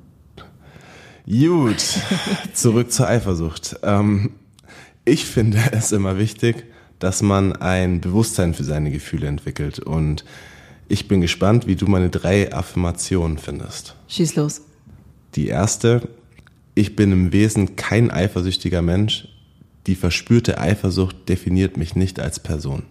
Gut, 1.28 2.00
zurück 2.54 2.92
zur 2.92 3.08
Eifersucht. 3.08 3.76
Ähm, 3.84 4.32
ich 5.04 5.26
finde 5.26 5.60
es 5.74 5.92
immer 5.92 6.18
wichtig, 6.18 6.66
dass 7.00 7.22
man 7.22 7.54
ein 7.54 8.02
Bewusstsein 8.02 8.54
für 8.54 8.64
seine 8.64 8.92
Gefühle 8.92 9.28
entwickelt. 9.28 9.80
Und 9.80 10.26
ich 10.88 11.08
bin 11.08 11.22
gespannt, 11.22 11.68
wie 11.68 11.76
du 11.76 11.88
meine 11.88 12.10
drei 12.10 12.54
Affirmationen 12.54 13.38
findest. 13.38 13.96
Schieß 14.08 14.36
los. 14.36 14.62
Die 15.36 15.48
erste, 15.48 16.08
ich 16.76 16.96
bin 16.96 17.12
im 17.12 17.34
Wesen 17.34 17.76
kein 17.76 18.12
eifersüchtiger 18.12 18.82
Mensch. 18.82 19.28
Die 19.88 19.96
verspürte 19.96 20.58
Eifersucht 20.58 21.30
definiert 21.30 21.78
mich 21.78 21.96
nicht 21.96 22.20
als 22.20 22.40
Person. 22.40 22.84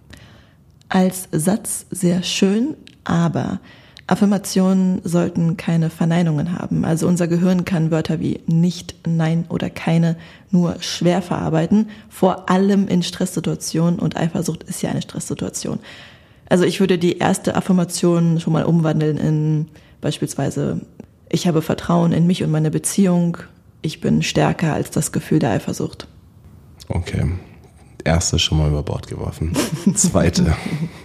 Als 0.88 1.28
Satz 1.32 1.86
sehr 1.90 2.22
schön, 2.22 2.76
aber 3.04 3.60
Affirmationen 4.06 5.00
sollten 5.04 5.56
keine 5.56 5.88
Verneinungen 5.88 6.58
haben. 6.58 6.84
Also 6.84 7.08
unser 7.08 7.26
Gehirn 7.26 7.64
kann 7.64 7.90
Wörter 7.90 8.20
wie 8.20 8.40
nicht, 8.46 8.94
nein 9.06 9.46
oder 9.48 9.70
keine 9.70 10.16
nur 10.50 10.76
schwer 10.80 11.22
verarbeiten, 11.22 11.88
vor 12.10 12.50
allem 12.50 12.86
in 12.86 13.02
Stresssituationen 13.02 13.98
und 13.98 14.16
Eifersucht 14.16 14.62
ist 14.64 14.82
ja 14.82 14.90
eine 14.90 15.02
Stresssituation. 15.02 15.78
Also 16.48 16.64
ich 16.64 16.80
würde 16.80 16.98
die 16.98 17.18
erste 17.18 17.56
Affirmation 17.56 18.40
schon 18.40 18.52
mal 18.52 18.64
umwandeln 18.64 19.16
in 19.16 19.68
beispielsweise 20.02 20.82
ich 21.30 21.46
habe 21.46 21.62
Vertrauen 21.62 22.12
in 22.12 22.26
mich 22.26 22.42
und 22.44 22.50
meine 22.50 22.70
Beziehung, 22.70 23.38
ich 23.82 24.00
bin 24.00 24.22
stärker 24.22 24.72
als 24.72 24.90
das 24.90 25.10
Gefühl 25.12 25.40
der 25.40 25.50
Eifersucht. 25.50 26.06
Okay. 26.88 27.32
Erste 28.04 28.38
schon 28.38 28.58
mal 28.58 28.68
über 28.68 28.82
Bord 28.82 29.08
geworfen. 29.08 29.52
Zweite. 29.94 30.54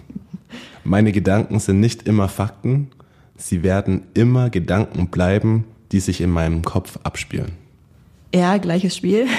Meine 0.84 1.12
Gedanken 1.12 1.60
sind 1.60 1.80
nicht 1.80 2.08
immer 2.08 2.28
Fakten, 2.28 2.90
sie 3.36 3.64
werden 3.64 4.04
immer 4.14 4.50
Gedanken 4.50 5.08
bleiben, 5.08 5.66
die 5.92 6.00
sich 6.00 6.22
in 6.22 6.30
meinem 6.30 6.64
Kopf 6.64 7.00
abspielen. 7.04 7.52
Ja, 8.34 8.58
gleiches 8.58 8.96
Spiel. 8.96 9.28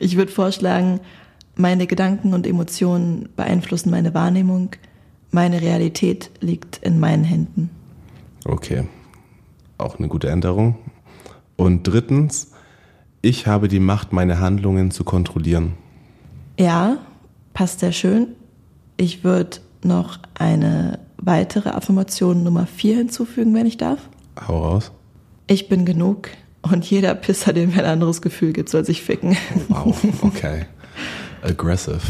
Ich 0.00 0.16
würde 0.16 0.32
vorschlagen, 0.32 1.00
meine 1.54 1.86
Gedanken 1.86 2.32
und 2.32 2.46
Emotionen 2.46 3.28
beeinflussen 3.36 3.90
meine 3.90 4.14
Wahrnehmung. 4.14 4.70
Meine 5.30 5.60
Realität 5.60 6.30
liegt 6.40 6.78
in 6.78 6.98
meinen 6.98 7.24
Händen. 7.24 7.70
Okay, 8.44 8.84
auch 9.76 9.98
eine 9.98 10.08
gute 10.08 10.28
Änderung. 10.28 10.76
Und 11.56 11.82
drittens, 11.82 12.52
ich 13.20 13.46
habe 13.46 13.68
die 13.68 13.80
Macht, 13.80 14.12
meine 14.12 14.40
Handlungen 14.40 14.90
zu 14.90 15.04
kontrollieren. 15.04 15.74
Ja, 16.58 16.98
passt 17.52 17.80
sehr 17.80 17.92
schön. 17.92 18.28
Ich 18.96 19.22
würde 19.22 19.58
noch 19.84 20.18
eine 20.34 20.98
weitere 21.16 21.70
Affirmation 21.70 22.42
Nummer 22.42 22.66
vier 22.66 22.96
hinzufügen, 22.96 23.54
wenn 23.54 23.66
ich 23.66 23.76
darf. 23.76 24.00
Hau 24.46 24.62
raus. 24.62 24.92
Ich 25.46 25.68
bin 25.68 25.84
genug 25.84 26.28
und 26.62 26.84
jeder 26.84 27.14
Pisser, 27.14 27.52
dem 27.52 27.70
mir 27.70 27.80
ein 27.80 27.90
anderes 27.90 28.22
Gefühl 28.22 28.52
gibt, 28.52 28.68
soll 28.68 28.84
sich 28.84 29.02
ficken. 29.02 29.36
Wow, 29.68 29.96
okay. 30.22 30.66
Aggressive. 31.42 32.00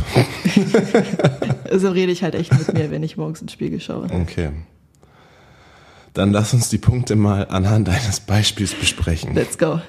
so 1.72 1.90
rede 1.90 2.12
ich 2.12 2.22
halt 2.22 2.34
echt 2.34 2.52
mit 2.56 2.72
mir, 2.72 2.90
wenn 2.90 3.02
ich 3.02 3.16
morgens 3.16 3.42
ins 3.42 3.52
Spiegel 3.52 3.80
schaue. 3.80 4.06
Okay. 4.22 4.50
Dann 6.14 6.32
lass 6.32 6.54
uns 6.54 6.70
die 6.70 6.78
Punkte 6.78 7.14
mal 7.14 7.46
anhand 7.48 7.88
eines 7.88 8.20
Beispiels 8.20 8.74
besprechen. 8.74 9.34
Let's 9.34 9.58
go. 9.58 9.80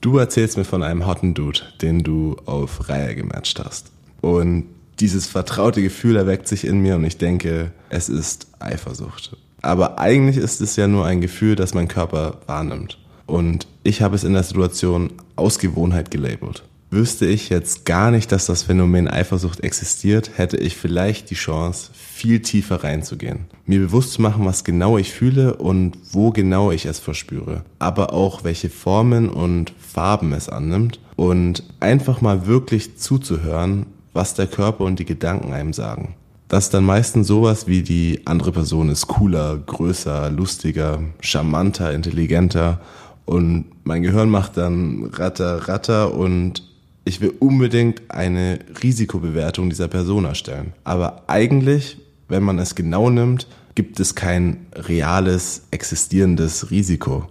Du 0.00 0.18
erzählst 0.18 0.56
mir 0.56 0.64
von 0.64 0.82
einem 0.82 1.06
hotten 1.06 1.32
Dude, 1.32 1.60
den 1.80 2.02
du 2.02 2.36
auf 2.44 2.88
Reihe 2.88 3.14
gematcht 3.14 3.60
hast. 3.64 3.92
Und 4.20 4.66
dieses 5.00 5.26
vertraute 5.26 5.82
Gefühl 5.82 6.16
erweckt 6.16 6.48
sich 6.48 6.66
in 6.66 6.80
mir 6.80 6.96
und 6.96 7.04
ich 7.04 7.18
denke, 7.18 7.72
es 7.88 8.08
ist 8.08 8.46
Eifersucht. 8.58 9.36
Aber 9.62 9.98
eigentlich 9.98 10.36
ist 10.36 10.60
es 10.60 10.76
ja 10.76 10.88
nur 10.88 11.06
ein 11.06 11.20
Gefühl, 11.20 11.56
das 11.56 11.74
mein 11.74 11.88
Körper 11.88 12.40
wahrnimmt. 12.46 12.98
Und 13.26 13.66
ich 13.84 14.02
habe 14.02 14.16
es 14.16 14.24
in 14.24 14.32
der 14.32 14.42
Situation 14.42 15.12
aus 15.36 15.58
Gewohnheit 15.58 16.10
gelabelt. 16.10 16.64
Wüsste 16.90 17.24
ich 17.24 17.48
jetzt 17.48 17.86
gar 17.86 18.10
nicht, 18.10 18.30
dass 18.32 18.44
das 18.44 18.64
Phänomen 18.64 19.08
Eifersucht 19.08 19.60
existiert, 19.60 20.32
hätte 20.36 20.58
ich 20.58 20.76
vielleicht 20.76 21.30
die 21.30 21.36
Chance, 21.36 21.90
viel 21.94 22.42
tiefer 22.42 22.84
reinzugehen. 22.84 23.46
Mir 23.64 23.78
bewusst 23.78 24.12
zu 24.12 24.20
machen, 24.20 24.44
was 24.44 24.62
genau 24.62 24.98
ich 24.98 25.10
fühle 25.10 25.54
und 25.54 25.96
wo 26.10 26.32
genau 26.32 26.70
ich 26.70 26.84
es 26.84 26.98
verspüre. 26.98 27.64
Aber 27.78 28.12
auch, 28.12 28.44
welche 28.44 28.68
Formen 28.68 29.30
und 29.30 29.72
Farben 29.78 30.34
es 30.34 30.50
annimmt. 30.50 31.00
Und 31.16 31.62
einfach 31.80 32.20
mal 32.20 32.46
wirklich 32.46 32.98
zuzuhören, 32.98 33.86
was 34.12 34.34
der 34.34 34.46
Körper 34.46 34.84
und 34.84 34.98
die 34.98 35.04
Gedanken 35.04 35.52
einem 35.52 35.72
sagen. 35.72 36.14
Das 36.48 36.64
ist 36.64 36.74
dann 36.74 36.84
meistens 36.84 37.28
sowas 37.28 37.66
wie 37.66 37.82
die 37.82 38.20
andere 38.26 38.52
Person 38.52 38.90
ist 38.90 39.06
cooler, 39.08 39.56
größer, 39.56 40.30
lustiger, 40.30 41.00
charmanter, 41.20 41.92
intelligenter 41.94 42.80
und 43.24 43.66
mein 43.84 44.02
Gehirn 44.02 44.28
macht 44.28 44.56
dann 44.56 45.10
Ratter, 45.14 45.68
Ratter 45.68 46.14
und 46.14 46.62
ich 47.04 47.20
will 47.20 47.32
unbedingt 47.38 48.02
eine 48.10 48.58
Risikobewertung 48.82 49.70
dieser 49.70 49.88
Person 49.88 50.24
erstellen. 50.24 50.72
Aber 50.84 51.22
eigentlich, 51.26 51.98
wenn 52.28 52.42
man 52.42 52.58
es 52.58 52.74
genau 52.74 53.10
nimmt, 53.10 53.46
gibt 53.74 53.98
es 53.98 54.14
kein 54.14 54.66
reales, 54.74 55.62
existierendes 55.70 56.70
Risiko. 56.70 57.28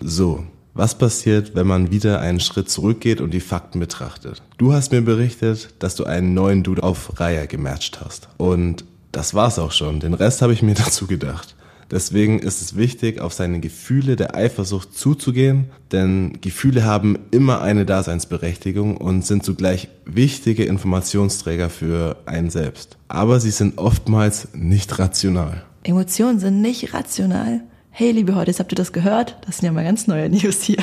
So, 0.00 0.44
was 0.74 0.98
passiert, 0.98 1.54
wenn 1.54 1.66
man 1.66 1.90
wieder 1.90 2.20
einen 2.20 2.40
Schritt 2.40 2.68
zurückgeht 2.68 3.20
und 3.20 3.32
die 3.32 3.40
Fakten 3.40 3.78
betrachtet? 3.78 4.42
Du 4.58 4.72
hast 4.72 4.90
mir 4.92 5.02
berichtet, 5.02 5.70
dass 5.78 5.94
du 5.94 6.04
einen 6.04 6.34
neuen 6.34 6.62
Dude 6.64 6.82
auf 6.82 7.20
Reihe 7.20 7.46
gematcht 7.46 8.00
hast. 8.04 8.28
Und 8.36 8.84
das 9.12 9.34
war's 9.34 9.60
auch 9.60 9.72
schon. 9.72 10.00
Den 10.00 10.14
Rest 10.14 10.42
habe 10.42 10.52
ich 10.52 10.62
mir 10.62 10.74
dazu 10.84 11.06
gedacht. 11.06 11.54
Deswegen 11.90 12.40
ist 12.40 12.60
es 12.60 12.76
wichtig, 12.76 13.20
auf 13.20 13.34
seine 13.34 13.60
Gefühle 13.60 14.16
der 14.16 14.34
Eifersucht 14.34 14.96
zuzugehen, 14.96 15.66
denn 15.92 16.40
Gefühle 16.40 16.84
haben 16.84 17.18
immer 17.30 17.60
eine 17.60 17.84
Daseinsberechtigung 17.84 18.96
und 18.96 19.24
sind 19.24 19.44
zugleich 19.44 19.88
wichtige 20.04 20.64
Informationsträger 20.64 21.70
für 21.70 22.16
einen 22.26 22.50
selbst. 22.50 22.96
Aber 23.06 23.38
sie 23.38 23.50
sind 23.50 23.78
oftmals 23.78 24.48
nicht 24.54 24.98
rational. 24.98 25.62
Emotionen 25.84 26.40
sind 26.40 26.62
nicht 26.62 26.94
rational. 26.94 27.60
Hey, 27.96 28.10
liebe 28.10 28.34
Heute, 28.34 28.52
habt 28.58 28.72
ihr 28.72 28.74
das 28.74 28.92
gehört? 28.92 29.36
Das 29.46 29.58
sind 29.58 29.66
ja 29.66 29.72
mal 29.72 29.84
ganz 29.84 30.08
neue 30.08 30.28
News 30.28 30.62
hier. 30.62 30.82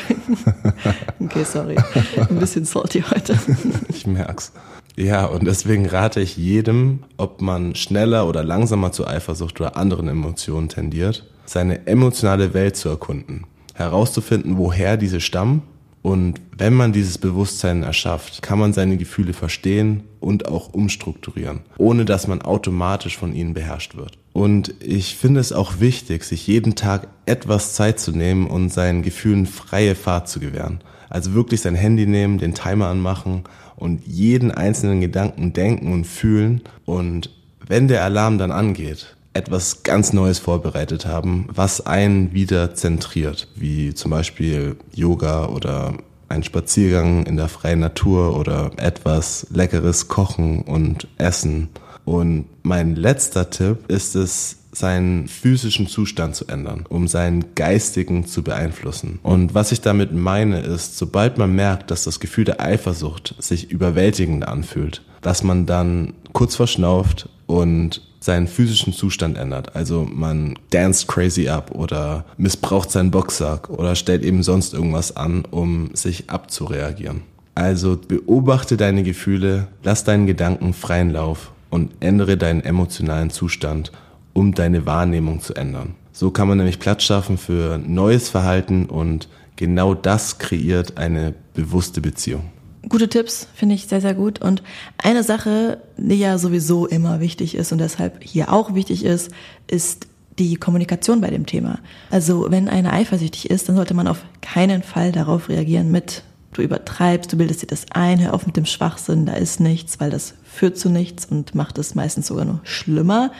okay, 1.19 1.43
sorry. 1.43 1.75
Ein 2.15 2.39
bisschen 2.39 2.63
salty 2.63 3.01
heute. 3.01 3.37
ich 3.89 4.07
merk's. 4.07 4.53
Ja, 4.95 5.25
und 5.25 5.45
deswegen 5.45 5.85
rate 5.87 6.21
ich 6.21 6.37
jedem, 6.37 7.03
ob 7.17 7.41
man 7.41 7.75
schneller 7.75 8.29
oder 8.29 8.45
langsamer 8.45 8.93
zu 8.93 9.05
Eifersucht 9.05 9.59
oder 9.59 9.75
anderen 9.75 10.07
Emotionen 10.07 10.69
tendiert, 10.69 11.29
seine 11.43 11.85
emotionale 11.85 12.53
Welt 12.53 12.77
zu 12.77 12.87
erkunden, 12.87 13.45
herauszufinden, 13.73 14.57
woher 14.57 14.95
diese 14.95 15.19
stammen 15.19 15.63
und 16.01 16.39
wenn 16.57 16.73
man 16.73 16.93
dieses 16.93 17.17
Bewusstsein 17.17 17.83
erschafft, 17.83 18.41
kann 18.41 18.57
man 18.57 18.71
seine 18.71 18.95
Gefühle 18.95 19.33
verstehen 19.33 20.03
und 20.21 20.47
auch 20.47 20.73
umstrukturieren, 20.73 21.59
ohne 21.77 22.05
dass 22.05 22.27
man 22.27 22.41
automatisch 22.41 23.17
von 23.17 23.35
ihnen 23.35 23.53
beherrscht 23.53 23.97
wird. 23.97 24.17
Und 24.33 24.73
ich 24.79 25.15
finde 25.17 25.39
es 25.39 25.51
auch 25.51 25.79
wichtig, 25.79 26.23
sich 26.23 26.47
jeden 26.47 26.75
Tag 26.75 27.07
etwas 27.25 27.73
Zeit 27.73 27.99
zu 27.99 28.11
nehmen 28.11 28.47
und 28.47 28.69
seinen 28.69 29.01
Gefühlen 29.01 29.45
freie 29.45 29.95
Fahrt 29.95 30.29
zu 30.29 30.39
gewähren. 30.39 30.79
Also 31.09 31.33
wirklich 31.33 31.61
sein 31.61 31.75
Handy 31.75 32.05
nehmen, 32.05 32.37
den 32.37 32.53
Timer 32.53 32.87
anmachen 32.87 33.43
und 33.75 34.05
jeden 34.07 34.51
einzelnen 34.51 35.01
Gedanken 35.01 35.51
denken 35.51 35.91
und 35.91 36.05
fühlen. 36.05 36.61
Und 36.85 37.29
wenn 37.67 37.89
der 37.89 38.03
Alarm 38.03 38.37
dann 38.37 38.51
angeht, 38.51 39.15
etwas 39.33 39.83
ganz 39.83 40.13
Neues 40.13 40.39
vorbereitet 40.39 41.05
haben, 41.05 41.47
was 41.53 41.85
einen 41.85 42.33
wieder 42.33 42.75
zentriert, 42.75 43.47
wie 43.55 43.93
zum 43.93 44.11
Beispiel 44.11 44.77
Yoga 44.93 45.47
oder 45.47 45.93
ein 46.29 46.43
Spaziergang 46.43 47.25
in 47.25 47.37
der 47.37 47.49
freien 47.49 47.79
Natur 47.79 48.37
oder 48.37 48.71
etwas 48.77 49.47
Leckeres 49.51 50.07
kochen 50.07 50.61
und 50.61 51.07
essen. 51.17 51.69
Und 52.05 52.45
mein 52.63 52.95
letzter 52.95 53.49
Tipp 53.49 53.89
ist 53.89 54.15
es, 54.15 54.57
seinen 54.73 55.27
physischen 55.27 55.87
Zustand 55.87 56.35
zu 56.35 56.47
ändern, 56.47 56.85
um 56.87 57.07
seinen 57.07 57.55
geistigen 57.55 58.25
zu 58.25 58.43
beeinflussen. 58.43 59.19
Und 59.23 59.53
was 59.53 59.71
ich 59.71 59.81
damit 59.81 60.13
meine 60.13 60.61
ist, 60.61 60.97
sobald 60.97 61.37
man 61.37 61.53
merkt, 61.53 61.91
dass 61.91 62.05
das 62.05 62.19
Gefühl 62.19 62.45
der 62.45 62.61
Eifersucht 62.61 63.35
sich 63.39 63.69
überwältigend 63.69 64.47
anfühlt, 64.47 65.01
dass 65.21 65.43
man 65.43 65.65
dann 65.65 66.13
kurz 66.33 66.55
verschnauft 66.55 67.29
und 67.47 68.01
seinen 68.21 68.47
physischen 68.47 68.93
Zustand 68.93 69.37
ändert. 69.37 69.75
Also 69.75 70.07
man 70.09 70.57
danced 70.69 71.07
crazy 71.07 71.49
up 71.49 71.71
oder 71.71 72.23
missbraucht 72.37 72.91
seinen 72.91 73.11
Boxsack 73.11 73.69
oder 73.69 73.95
stellt 73.95 74.23
eben 74.23 74.43
sonst 74.43 74.73
irgendwas 74.73 75.17
an, 75.17 75.43
um 75.49 75.89
sich 75.93 76.29
abzureagieren. 76.29 77.23
Also 77.55 77.97
beobachte 78.07 78.77
deine 78.77 79.03
Gefühle, 79.03 79.67
lass 79.83 80.03
deinen 80.03 80.27
Gedanken 80.27 80.73
freien 80.73 81.09
Lauf 81.09 81.51
und 81.71 81.91
ändere 81.99 82.37
deinen 82.37 82.61
emotionalen 82.61 83.31
Zustand 83.31 83.91
um 84.33 84.53
deine 84.53 84.85
Wahrnehmung 84.85 85.41
zu 85.41 85.55
ändern. 85.55 85.95
So 86.13 86.31
kann 86.31 86.47
man 86.47 86.57
nämlich 86.57 86.79
Platz 86.79 87.03
schaffen 87.03 87.37
für 87.37 87.79
neues 87.79 88.29
Verhalten 88.29 88.85
und 88.85 89.27
genau 89.55 89.93
das 89.93 90.37
kreiert 90.37 90.97
eine 90.97 91.33
bewusste 91.53 92.01
Beziehung. 92.01 92.43
Gute 92.89 93.09
Tipps, 93.09 93.47
finde 93.53 93.75
ich 93.75 93.87
sehr, 93.87 94.01
sehr 94.01 94.13
gut. 94.13 94.41
Und 94.41 94.63
eine 94.97 95.23
Sache, 95.23 95.81
die 95.97 96.15
ja 96.15 96.37
sowieso 96.37 96.87
immer 96.87 97.19
wichtig 97.19 97.55
ist 97.55 97.71
und 97.71 97.77
deshalb 97.77 98.23
hier 98.23 98.51
auch 98.51 98.73
wichtig 98.73 99.05
ist, 99.05 99.31
ist 99.67 100.07
die 100.39 100.55
Kommunikation 100.55 101.21
bei 101.21 101.29
dem 101.29 101.45
Thema. 101.45 101.79
Also 102.09 102.47
wenn 102.49 102.67
einer 102.67 102.93
eifersüchtig 102.93 103.49
ist, 103.49 103.69
dann 103.69 103.75
sollte 103.75 103.93
man 103.93 104.07
auf 104.07 104.23
keinen 104.41 104.81
Fall 104.81 105.11
darauf 105.11 105.49
reagieren 105.49 105.91
mit, 105.91 106.23
du 106.53 106.61
übertreibst, 106.61 107.31
du 107.31 107.37
bildest 107.37 107.61
dir 107.61 107.67
das 107.67 107.85
ein, 107.91 108.19
hör 108.19 108.33
auf 108.33 108.45
mit 108.45 108.57
dem 108.57 108.65
Schwachsinn, 108.65 109.25
da 109.25 109.33
ist 109.33 109.59
nichts, 109.59 109.99
weil 109.99 110.09
das 110.09 110.33
führt 110.43 110.77
zu 110.77 110.89
nichts 110.89 111.25
und 111.25 111.55
macht 111.55 111.77
es 111.77 111.95
meistens 111.95 112.27
sogar 112.27 112.45
nur 112.45 112.59
schlimmer. 112.63 113.31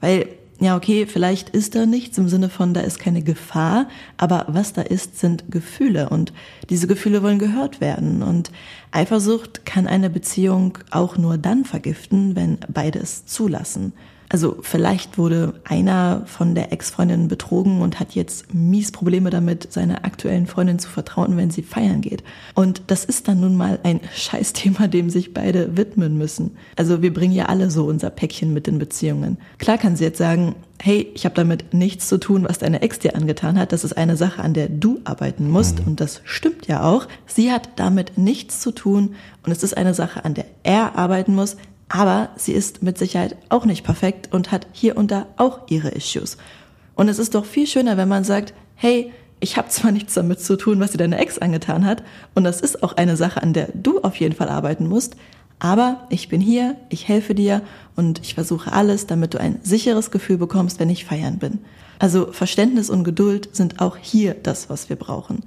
Weil, 0.00 0.28
ja, 0.58 0.76
okay, 0.76 1.06
vielleicht 1.06 1.50
ist 1.50 1.74
da 1.74 1.84
nichts 1.84 2.16
im 2.16 2.28
Sinne 2.28 2.48
von, 2.48 2.72
da 2.72 2.80
ist 2.80 2.98
keine 2.98 3.22
Gefahr, 3.22 3.88
aber 4.16 4.46
was 4.48 4.72
da 4.72 4.82
ist, 4.82 5.18
sind 5.18 5.50
Gefühle 5.50 6.08
und 6.08 6.32
diese 6.70 6.86
Gefühle 6.86 7.22
wollen 7.22 7.38
gehört 7.38 7.80
werden. 7.80 8.22
Und 8.22 8.50
Eifersucht 8.90 9.66
kann 9.66 9.86
eine 9.86 10.08
Beziehung 10.08 10.78
auch 10.90 11.18
nur 11.18 11.36
dann 11.36 11.64
vergiften, 11.64 12.36
wenn 12.36 12.58
beide 12.68 12.98
es 12.98 13.26
zulassen. 13.26 13.92
Also 14.28 14.56
vielleicht 14.60 15.18
wurde 15.18 15.54
einer 15.64 16.22
von 16.26 16.54
der 16.54 16.72
Ex-Freundin 16.72 17.28
betrogen 17.28 17.80
und 17.80 18.00
hat 18.00 18.14
jetzt 18.14 18.52
mies 18.54 18.92
Probleme 18.92 19.30
damit, 19.30 19.72
seiner 19.72 20.04
aktuellen 20.04 20.46
Freundin 20.46 20.78
zu 20.78 20.88
vertrauen, 20.88 21.36
wenn 21.36 21.50
sie 21.50 21.62
feiern 21.62 22.00
geht. 22.00 22.24
Und 22.54 22.82
das 22.88 23.04
ist 23.04 23.28
dann 23.28 23.40
nun 23.40 23.56
mal 23.56 23.78
ein 23.82 24.00
Scheißthema, 24.14 24.88
dem 24.88 25.10
sich 25.10 25.34
beide 25.34 25.76
widmen 25.76 26.18
müssen. 26.18 26.56
Also 26.76 27.02
wir 27.02 27.12
bringen 27.12 27.34
ja 27.34 27.46
alle 27.46 27.70
so 27.70 27.84
unser 27.84 28.10
Päckchen 28.10 28.52
mit 28.52 28.66
den 28.66 28.78
Beziehungen. 28.78 29.38
Klar 29.58 29.78
kann 29.78 29.96
sie 29.96 30.04
jetzt 30.04 30.18
sagen, 30.18 30.54
hey, 30.82 31.10
ich 31.14 31.24
habe 31.24 31.34
damit 31.34 31.72
nichts 31.72 32.08
zu 32.08 32.18
tun, 32.18 32.44
was 32.48 32.58
deine 32.58 32.82
Ex 32.82 32.98
dir 32.98 33.14
angetan 33.14 33.58
hat. 33.58 33.72
Das 33.72 33.84
ist 33.84 33.96
eine 33.96 34.16
Sache, 34.16 34.42
an 34.42 34.54
der 34.54 34.68
du 34.68 35.00
arbeiten 35.04 35.48
musst. 35.48 35.80
Mhm. 35.80 35.88
Und 35.88 36.00
das 36.00 36.20
stimmt 36.24 36.66
ja 36.66 36.82
auch. 36.82 37.06
Sie 37.26 37.50
hat 37.50 37.70
damit 37.76 38.18
nichts 38.18 38.60
zu 38.60 38.72
tun. 38.72 39.14
Und 39.44 39.52
es 39.52 39.62
ist 39.62 39.76
eine 39.76 39.94
Sache, 39.94 40.24
an 40.24 40.34
der 40.34 40.46
er 40.62 40.96
arbeiten 40.96 41.34
muss. 41.34 41.56
Aber 41.88 42.30
sie 42.36 42.52
ist 42.52 42.82
mit 42.82 42.98
Sicherheit 42.98 43.36
auch 43.48 43.64
nicht 43.64 43.84
perfekt 43.84 44.32
und 44.32 44.50
hat 44.50 44.66
hier 44.72 44.96
und 44.96 45.10
da 45.10 45.26
auch 45.36 45.60
ihre 45.68 45.88
Issues. 45.90 46.36
Und 46.94 47.08
es 47.08 47.18
ist 47.18 47.34
doch 47.34 47.44
viel 47.44 47.66
schöner, 47.66 47.96
wenn 47.96 48.08
man 48.08 48.24
sagt, 48.24 48.54
hey, 48.74 49.12
ich 49.38 49.56
habe 49.56 49.68
zwar 49.68 49.92
nichts 49.92 50.14
damit 50.14 50.40
zu 50.40 50.56
tun, 50.56 50.80
was 50.80 50.92
dir 50.92 50.98
deine 50.98 51.18
Ex 51.18 51.38
angetan 51.38 51.84
hat, 51.84 52.02
und 52.34 52.44
das 52.44 52.60
ist 52.60 52.82
auch 52.82 52.94
eine 52.94 53.16
Sache, 53.16 53.42
an 53.42 53.52
der 53.52 53.68
du 53.74 54.00
auf 54.00 54.16
jeden 54.16 54.34
Fall 54.34 54.48
arbeiten 54.48 54.88
musst, 54.88 55.16
aber 55.58 56.06
ich 56.10 56.28
bin 56.28 56.40
hier, 56.40 56.76
ich 56.90 57.08
helfe 57.08 57.34
dir 57.34 57.62
und 57.94 58.20
ich 58.20 58.34
versuche 58.34 58.72
alles, 58.72 59.06
damit 59.06 59.34
du 59.34 59.40
ein 59.40 59.58
sicheres 59.62 60.10
Gefühl 60.10 60.36
bekommst, 60.36 60.80
wenn 60.80 60.90
ich 60.90 61.04
feiern 61.04 61.38
bin. 61.38 61.60
Also 61.98 62.30
Verständnis 62.32 62.90
und 62.90 63.04
Geduld 63.04 63.54
sind 63.56 63.80
auch 63.80 63.96
hier 63.96 64.34
das, 64.34 64.68
was 64.68 64.90
wir 64.90 64.96
brauchen. 64.96 65.44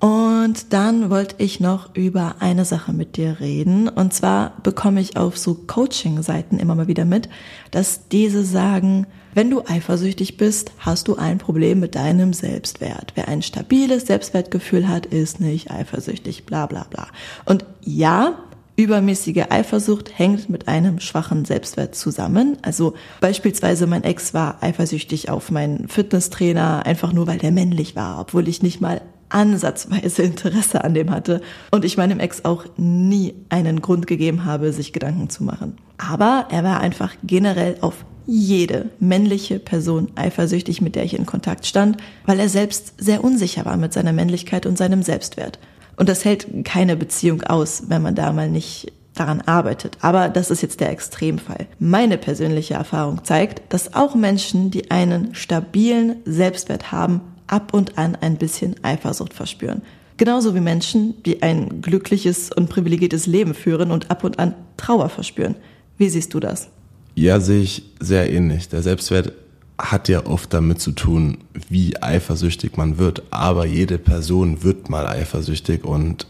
Und 0.00 0.72
dann 0.72 1.10
wollte 1.10 1.36
ich 1.38 1.60
noch 1.60 1.94
über 1.94 2.36
eine 2.40 2.64
Sache 2.64 2.94
mit 2.94 3.18
dir 3.18 3.38
reden. 3.38 3.88
Und 3.88 4.14
zwar 4.14 4.54
bekomme 4.62 5.00
ich 5.00 5.18
auf 5.18 5.36
so 5.36 5.54
Coaching-Seiten 5.54 6.58
immer 6.58 6.74
mal 6.74 6.88
wieder 6.88 7.04
mit, 7.04 7.28
dass 7.70 8.08
diese 8.08 8.42
sagen, 8.42 9.06
wenn 9.34 9.50
du 9.50 9.62
eifersüchtig 9.64 10.38
bist, 10.38 10.72
hast 10.78 11.06
du 11.06 11.16
ein 11.16 11.36
Problem 11.36 11.80
mit 11.80 11.94
deinem 11.94 12.32
Selbstwert. 12.32 13.12
Wer 13.14 13.28
ein 13.28 13.42
stabiles 13.42 14.06
Selbstwertgefühl 14.06 14.88
hat, 14.88 15.06
ist 15.06 15.38
nicht 15.38 15.70
eifersüchtig, 15.70 16.46
bla 16.46 16.66
bla 16.66 16.86
bla. 16.88 17.06
Und 17.44 17.64
ja, 17.82 18.38
Übermäßige 18.76 19.44
Eifersucht 19.50 20.18
hängt 20.18 20.48
mit 20.48 20.66
einem 20.66 21.00
schwachen 21.00 21.44
Selbstwert 21.44 21.94
zusammen. 21.94 22.56
Also 22.62 22.94
beispielsweise 23.20 23.86
mein 23.86 24.04
Ex 24.04 24.32
war 24.32 24.62
eifersüchtig 24.62 25.28
auf 25.28 25.50
meinen 25.50 25.86
Fitnesstrainer, 25.88 26.86
einfach 26.86 27.12
nur 27.12 27.26
weil 27.26 27.36
der 27.36 27.50
männlich 27.50 27.94
war, 27.94 28.18
obwohl 28.18 28.48
ich 28.48 28.62
nicht 28.62 28.80
mal 28.80 29.02
ansatzweise 29.30 30.22
Interesse 30.22 30.84
an 30.84 30.94
dem 30.94 31.10
hatte 31.10 31.40
und 31.70 31.84
ich 31.84 31.96
meinem 31.96 32.20
Ex 32.20 32.44
auch 32.44 32.64
nie 32.76 33.34
einen 33.48 33.80
Grund 33.80 34.06
gegeben 34.06 34.44
habe, 34.44 34.72
sich 34.72 34.92
Gedanken 34.92 35.30
zu 35.30 35.44
machen. 35.44 35.76
Aber 35.98 36.46
er 36.50 36.64
war 36.64 36.80
einfach 36.80 37.14
generell 37.22 37.76
auf 37.80 38.04
jede 38.26 38.90
männliche 39.00 39.58
Person 39.58 40.08
eifersüchtig, 40.14 40.80
mit 40.80 40.94
der 40.94 41.04
ich 41.04 41.18
in 41.18 41.26
Kontakt 41.26 41.66
stand, 41.66 41.96
weil 42.26 42.38
er 42.38 42.48
selbst 42.48 42.94
sehr 42.98 43.24
unsicher 43.24 43.64
war 43.64 43.76
mit 43.76 43.92
seiner 43.92 44.12
Männlichkeit 44.12 44.66
und 44.66 44.78
seinem 44.78 45.02
Selbstwert. 45.02 45.58
Und 45.96 46.08
das 46.08 46.24
hält 46.24 46.64
keine 46.64 46.96
Beziehung 46.96 47.42
aus, 47.42 47.84
wenn 47.88 48.02
man 48.02 48.14
da 48.14 48.32
mal 48.32 48.48
nicht 48.48 48.92
daran 49.14 49.40
arbeitet. 49.42 49.98
Aber 50.00 50.28
das 50.28 50.50
ist 50.50 50.62
jetzt 50.62 50.80
der 50.80 50.90
Extremfall. 50.90 51.66
Meine 51.78 52.16
persönliche 52.16 52.74
Erfahrung 52.74 53.24
zeigt, 53.24 53.72
dass 53.72 53.94
auch 53.94 54.14
Menschen, 54.14 54.70
die 54.70 54.90
einen 54.90 55.34
stabilen 55.34 56.16
Selbstwert 56.24 56.92
haben, 56.92 57.20
ab 57.50 57.74
und 57.74 57.98
an 57.98 58.16
ein 58.16 58.36
bisschen 58.36 58.76
Eifersucht 58.82 59.34
verspüren. 59.34 59.82
Genauso 60.16 60.54
wie 60.54 60.60
Menschen, 60.60 61.14
die 61.24 61.42
ein 61.42 61.80
glückliches 61.80 62.52
und 62.52 62.68
privilegiertes 62.68 63.26
Leben 63.26 63.54
führen 63.54 63.90
und 63.90 64.10
ab 64.10 64.22
und 64.22 64.38
an 64.38 64.54
Trauer 64.76 65.08
verspüren. 65.08 65.56
Wie 65.96 66.08
siehst 66.08 66.34
du 66.34 66.40
das? 66.40 66.68
Ja, 67.14 67.40
sehe 67.40 67.62
ich 67.62 67.82
sehr 68.00 68.30
ähnlich. 68.30 68.68
Der 68.68 68.82
Selbstwert 68.82 69.32
hat 69.78 70.08
ja 70.08 70.26
oft 70.26 70.52
damit 70.52 70.80
zu 70.80 70.92
tun, 70.92 71.38
wie 71.68 72.00
eifersüchtig 72.02 72.76
man 72.76 72.98
wird. 72.98 73.22
Aber 73.30 73.64
jede 73.64 73.98
Person 73.98 74.62
wird 74.62 74.90
mal 74.90 75.06
eifersüchtig 75.06 75.84
und 75.84 76.26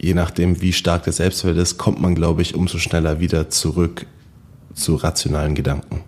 je 0.00 0.14
nachdem, 0.14 0.60
wie 0.60 0.72
stark 0.72 1.04
der 1.04 1.12
Selbstwert 1.12 1.56
ist, 1.56 1.78
kommt 1.78 2.00
man, 2.00 2.14
glaube 2.14 2.42
ich, 2.42 2.54
umso 2.54 2.78
schneller 2.78 3.20
wieder 3.20 3.50
zurück 3.50 4.06
zu 4.74 4.96
rationalen 4.96 5.54
Gedanken. 5.54 6.02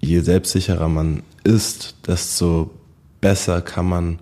Je 0.00 0.20
selbstsicherer 0.20 0.88
man 0.88 1.22
ist, 1.44 1.94
desto 2.06 2.70
besser 3.22 3.62
kann 3.62 3.86
man 3.86 4.18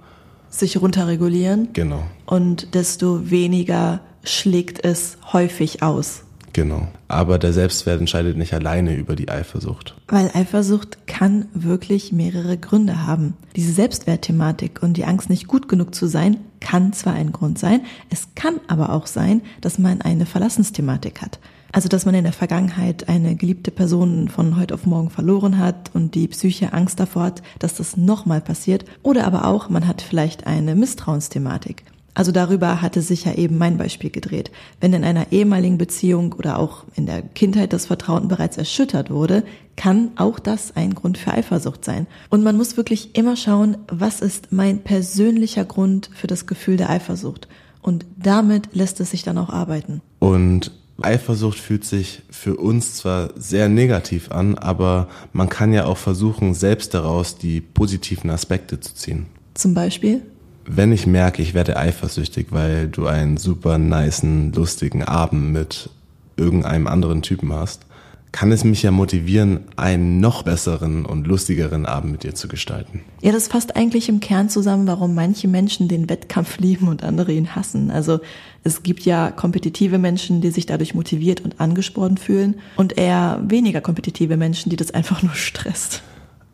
sich 0.49 0.81
runterregulieren. 0.81 1.71
Genau. 1.73 2.05
Und 2.27 2.75
desto 2.75 3.29
weniger 3.31 4.01
schlägt 4.23 4.85
es 4.85 5.19
häufig 5.33 5.83
aus. 5.83 6.23
Genau. 6.53 6.89
Aber 7.09 7.39
der 7.39 7.53
Selbstwert 7.53 8.01
entscheidet 8.01 8.37
nicht 8.37 8.53
alleine 8.53 8.95
über 8.97 9.15
die 9.15 9.29
Eifersucht. 9.29 9.97
Weil 10.09 10.31
Eifersucht 10.35 11.07
kann 11.07 11.47
wirklich 11.55 12.13
mehrere 12.13 12.59
Gründe 12.59 13.07
haben. 13.07 13.35
Diese 13.55 13.73
Selbstwertthematik 13.73 14.83
und 14.83 14.97
die 14.97 15.05
Angst, 15.05 15.31
nicht 15.31 15.47
gut 15.47 15.69
genug 15.69 15.95
zu 15.95 16.07
sein, 16.07 16.39
kann 16.61 16.93
zwar 16.93 17.15
ein 17.15 17.33
Grund 17.33 17.59
sein, 17.59 17.83
es 18.11 18.29
kann 18.35 18.61
aber 18.67 18.93
auch 18.93 19.07
sein, 19.07 19.43
dass 19.61 19.79
man 19.79 20.03
eine 20.03 20.27
Verlassensthematik 20.27 21.23
hat. 21.23 21.39
Also, 21.73 21.89
dass 21.89 22.05
man 22.05 22.15
in 22.15 22.25
der 22.25 22.33
Vergangenheit 22.33 23.09
eine 23.09 23.37
geliebte 23.37 23.71
Person 23.71 24.29
von 24.29 24.57
heute 24.57 24.75
auf 24.75 24.87
morgen 24.87 25.11
verloren 25.11 25.59
hat 25.59 25.91
und 25.95 26.15
die 26.15 26.29
Psyche 26.29 26.73
Angst 26.73 26.99
davor 26.99 27.25
hat, 27.25 27.43
dass 27.59 27.75
das 27.75 27.97
nochmal 27.97 28.41
passiert. 28.41 28.85
Oder 29.03 29.27
aber 29.27 29.47
auch, 29.47 29.69
man 29.69 29.87
hat 29.87 30.03
vielleicht 30.03 30.47
eine 30.47 30.75
Misstrauensthematik. 30.75 31.85
Also 32.13 32.33
darüber 32.33 32.83
hatte 32.83 33.03
sich 33.03 33.25
ja 33.25 33.35
eben 33.35 33.57
mein 33.57 33.79
Beispiel 33.79 34.11
gedreht. 34.11 34.51
Wenn 34.81 34.93
in 34.93 35.05
einer 35.05 35.31
ehemaligen 35.31 35.79
Beziehung 35.79 36.33
oder 36.33 36.59
auch 36.59 36.85
in 36.97 37.07
der 37.07 37.23
Kindheit 37.23 37.73
das 37.73 37.87
Vertrauen 37.87 38.27
bereits 38.27 38.57
erschüttert 38.57 39.11
wurde, 39.11 39.45
kann 39.77 40.11
auch 40.17 40.39
das 40.39 40.77
ein 40.77 40.95
Grund 40.95 41.19
für 41.19 41.33
Eifersucht 41.33 41.85
sein. 41.85 42.07
Und 42.29 42.43
man 42.43 42.57
muss 42.57 42.77
wirklich 42.77 43.17
immer 43.17 43.37
schauen, 43.37 43.79
was 43.87 44.21
ist 44.21 44.51
mein 44.51 44.81
persönlicher 44.81 45.65
Grund 45.65 46.11
für 46.13 46.27
das 46.27 46.47
Gefühl 46.47 46.77
der 46.77 46.91
Eifersucht. 46.91 47.49
Und 47.81 48.05
damit 48.23 48.75
lässt 48.75 49.01
es 49.01 49.13
sich 49.13 49.23
dann 49.23 49.39
auch 49.39 49.51
arbeiten. 49.51 50.03
Und 50.19 50.73
Eifersucht 51.03 51.59
fühlt 51.59 51.85
sich 51.85 52.23
für 52.31 52.57
uns 52.57 52.95
zwar 52.95 53.31
sehr 53.37 53.69
negativ 53.69 54.31
an, 54.31 54.57
aber 54.57 55.09
man 55.33 55.49
kann 55.49 55.73
ja 55.73 55.85
auch 55.85 55.97
versuchen, 55.97 56.55
selbst 56.55 56.95
daraus 56.95 57.37
die 57.37 57.61
positiven 57.61 58.31
Aspekte 58.31 58.81
zu 58.81 58.95
ziehen. 58.95 59.27
Zum 59.55 59.75
Beispiel? 59.75 60.23
Wenn 60.65 60.93
ich 60.93 61.07
merke, 61.07 61.43
ich 61.43 61.55
werde 61.55 61.77
eifersüchtig, 61.77 62.49
weil 62.51 62.89
du 62.89 63.07
einen 63.07 63.37
super 63.37 63.79
niceen, 63.79 64.53
lustigen 64.53 65.03
Abend 65.03 65.53
mit 65.53 65.91
irgendeinem 66.37 66.87
anderen 66.87 67.23
Typen 67.23 67.53
hast, 67.53 67.87
kann 68.33 68.53
es 68.53 68.65
mich 68.65 68.83
ja 68.83 68.91
motivieren, 68.91 69.61
einen 69.77 70.21
noch 70.21 70.45
besseren 70.45 71.05
und 71.05 71.27
lustigeren 71.27 71.85
Abend 71.85 72.13
mit 72.13 72.23
dir 72.23 72.35
zu 72.35 72.49
gestalten. 72.49 73.03
Ja, 73.23 73.33
das 73.33 73.49
fasst 73.49 73.77
eigentlich 73.77 74.09
im 74.09 74.21
Kern 74.21 74.49
zusammen, 74.49 74.87
warum 74.87 75.15
manche 75.15 75.49
Menschen 75.49 75.89
den 75.89 76.09
Wettkampf 76.09 76.59
lieben 76.59 76.89
und 76.89 77.03
andere 77.03 77.33
ihn 77.33 77.57
hassen. 77.57 77.91
Also 77.91 78.21
es 78.63 78.83
gibt 78.83 79.05
ja 79.05 79.31
kompetitive 79.31 79.99
Menschen, 79.99 80.41
die 80.41 80.51
sich 80.51 80.67
dadurch 80.67 80.95
motiviert 80.95 81.41
und 81.41 81.61
angespornt 81.61 82.21
fühlen 82.21 82.57
und 82.77 82.99
eher 82.99 83.43
weniger 83.47 83.81
kompetitive 83.81 84.37
Menschen, 84.37 84.71
die 84.71 84.77
das 84.77 84.93
einfach 84.93 85.23
nur 85.23 85.35
stresst. 85.35 86.03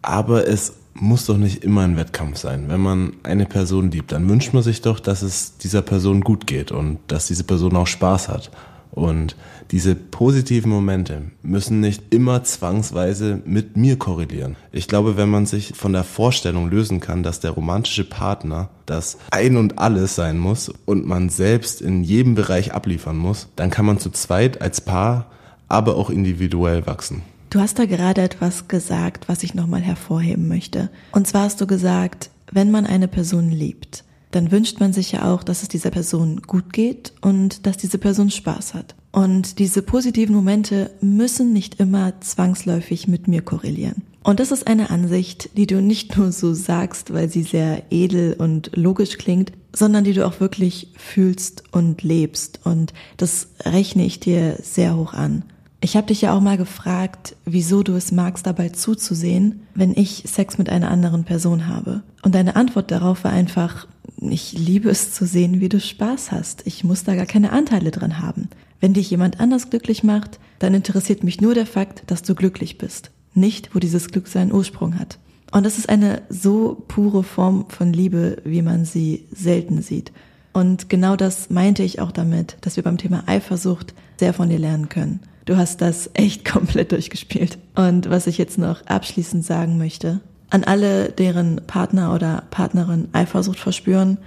Aber 0.02 0.48
es 0.48 0.74
muss 0.94 1.26
doch 1.26 1.36
nicht 1.36 1.62
immer 1.62 1.82
ein 1.82 1.96
Wettkampf 1.96 2.38
sein. 2.38 2.68
Wenn 2.68 2.80
man 2.80 3.12
eine 3.22 3.44
Person 3.44 3.90
liebt, 3.90 4.12
dann 4.12 4.28
wünscht 4.28 4.54
man 4.54 4.62
sich 4.62 4.80
doch, 4.80 4.98
dass 4.98 5.22
es 5.22 5.58
dieser 5.58 5.82
Person 5.82 6.22
gut 6.22 6.46
geht 6.46 6.72
und 6.72 6.98
dass 7.08 7.26
diese 7.26 7.44
Person 7.44 7.76
auch 7.76 7.86
Spaß 7.86 8.28
hat. 8.28 8.50
Und 8.96 9.37
diese 9.72 9.94
positiven 9.94 10.70
Momente 10.70 11.20
müssen 11.42 11.80
nicht 11.80 12.14
immer 12.14 12.44
zwangsweise 12.44 13.42
mit 13.44 13.76
mir 13.76 13.98
korrelieren. 13.98 14.56
Ich 14.72 14.88
glaube, 14.88 15.18
wenn 15.18 15.28
man 15.28 15.44
sich 15.44 15.74
von 15.76 15.92
der 15.92 16.02
Vorstellung 16.02 16.70
lösen 16.70 16.98
kann, 16.98 17.22
dass 17.22 17.40
der 17.40 17.50
romantische 17.50 18.04
Partner 18.04 18.70
das 18.87 19.18
Ein 19.30 19.59
und 19.59 19.78
Alles 19.78 20.14
sein 20.14 20.38
muss 20.38 20.72
und 20.87 21.06
man 21.06 21.28
selbst 21.28 21.82
in 21.82 22.04
jedem 22.04 22.35
Bereich 22.35 22.72
abliefern 22.72 23.18
muss, 23.18 23.48
dann 23.54 23.68
kann 23.68 23.85
man 23.85 23.98
zu 23.98 24.09
zweit 24.09 24.62
als 24.62 24.80
Paar, 24.80 25.26
aber 25.68 25.96
auch 25.96 26.09
individuell 26.09 26.87
wachsen. 26.87 27.20
Du 27.50 27.61
hast 27.61 27.78
da 27.78 27.85
gerade 27.85 28.22
etwas 28.22 28.66
gesagt, 28.66 29.28
was 29.28 29.42
ich 29.42 29.52
nochmal 29.52 29.82
hervorheben 29.82 30.48
möchte. 30.48 30.88
Und 31.12 31.26
zwar 31.26 31.42
hast 31.42 31.61
du 31.61 31.66
gesagt, 31.66 32.30
wenn 32.50 32.70
man 32.70 32.87
eine 32.87 33.09
Person 33.09 33.50
liebt, 33.50 34.04
dann 34.30 34.50
wünscht 34.50 34.80
man 34.80 34.92
sich 34.92 35.12
ja 35.12 35.32
auch, 35.32 35.42
dass 35.42 35.62
es 35.62 35.68
dieser 35.68 35.90
Person 35.90 36.42
gut 36.42 36.72
geht 36.72 37.12
und 37.20 37.66
dass 37.66 37.76
diese 37.76 37.98
Person 37.98 38.30
Spaß 38.30 38.74
hat. 38.74 38.94
Und 39.12 39.58
diese 39.58 39.82
positiven 39.82 40.34
Momente 40.34 40.90
müssen 41.00 41.52
nicht 41.52 41.80
immer 41.80 42.20
zwangsläufig 42.20 43.08
mit 43.08 43.28
mir 43.28 43.42
korrelieren. 43.42 44.02
Und 44.22 44.40
das 44.40 44.50
ist 44.50 44.66
eine 44.66 44.90
Ansicht, 44.90 45.56
die 45.56 45.68
du 45.68 45.80
nicht 45.80 46.16
nur 46.16 46.32
so 46.32 46.52
sagst, 46.52 47.12
weil 47.12 47.30
sie 47.30 47.44
sehr 47.44 47.84
edel 47.90 48.34
und 48.34 48.72
logisch 48.74 49.18
klingt, 49.18 49.52
sondern 49.72 50.04
die 50.04 50.14
du 50.14 50.26
auch 50.26 50.40
wirklich 50.40 50.88
fühlst 50.96 51.62
und 51.70 52.02
lebst. 52.02 52.60
Und 52.64 52.92
das 53.18 53.48
rechne 53.64 54.04
ich 54.04 54.18
dir 54.18 54.58
sehr 54.60 54.96
hoch 54.96 55.14
an. 55.14 55.44
Ich 55.80 55.96
habe 55.96 56.08
dich 56.08 56.22
ja 56.22 56.34
auch 56.34 56.40
mal 56.40 56.56
gefragt, 56.56 57.36
wieso 57.44 57.84
du 57.84 57.94
es 57.94 58.10
magst, 58.10 58.46
dabei 58.46 58.70
zuzusehen, 58.70 59.60
wenn 59.74 59.92
ich 59.92 60.24
Sex 60.26 60.58
mit 60.58 60.70
einer 60.70 60.90
anderen 60.90 61.24
Person 61.24 61.68
habe. 61.68 62.02
Und 62.22 62.34
deine 62.34 62.56
Antwort 62.56 62.90
darauf 62.90 63.22
war 63.22 63.30
einfach, 63.30 63.86
ich 64.32 64.52
liebe 64.52 64.90
es 64.90 65.12
zu 65.12 65.26
sehen, 65.26 65.60
wie 65.60 65.68
du 65.68 65.80
Spaß 65.80 66.32
hast. 66.32 66.66
Ich 66.66 66.84
muss 66.84 67.04
da 67.04 67.14
gar 67.14 67.26
keine 67.26 67.52
Anteile 67.52 67.90
dran 67.90 68.20
haben. 68.20 68.48
Wenn 68.80 68.92
dich 68.92 69.10
jemand 69.10 69.40
anders 69.40 69.70
glücklich 69.70 70.04
macht, 70.04 70.38
dann 70.58 70.74
interessiert 70.74 71.24
mich 71.24 71.40
nur 71.40 71.54
der 71.54 71.66
Fakt, 71.66 72.04
dass 72.06 72.22
du 72.22 72.34
glücklich 72.34 72.78
bist. 72.78 73.10
nicht, 73.34 73.74
wo 73.74 73.78
dieses 73.78 74.08
Glück 74.08 74.28
seinen 74.28 74.52
Ursprung 74.52 74.98
hat. 74.98 75.18
Und 75.52 75.64
das 75.66 75.78
ist 75.78 75.88
eine 75.88 76.22
so 76.30 76.82
pure 76.88 77.22
Form 77.22 77.66
von 77.68 77.92
Liebe, 77.92 78.38
wie 78.44 78.62
man 78.62 78.84
sie 78.84 79.26
selten 79.30 79.82
sieht. 79.82 80.12
Und 80.52 80.88
genau 80.88 81.16
das 81.16 81.50
meinte 81.50 81.82
ich 81.82 82.00
auch 82.00 82.12
damit, 82.12 82.56
dass 82.62 82.76
wir 82.76 82.82
beim 82.82 82.96
Thema 82.96 83.24
Eifersucht 83.26 83.92
sehr 84.18 84.32
von 84.32 84.48
dir 84.48 84.58
lernen 84.58 84.88
können. 84.88 85.20
Du 85.44 85.56
hast 85.56 85.82
das 85.82 86.10
echt 86.14 86.44
komplett 86.50 86.92
durchgespielt. 86.92 87.58
Und 87.74 88.08
was 88.08 88.26
ich 88.26 88.38
jetzt 88.38 88.58
noch 88.58 88.86
abschließend 88.86 89.44
sagen 89.44 89.76
möchte, 89.78 90.20
an 90.50 90.64
alle, 90.64 91.11
deren 91.11 91.61
Partner 91.66 92.14
oder 92.14 92.44
Partnerin 92.50 93.09
Eifersucht 93.12 93.59
verspüren, 93.59 94.18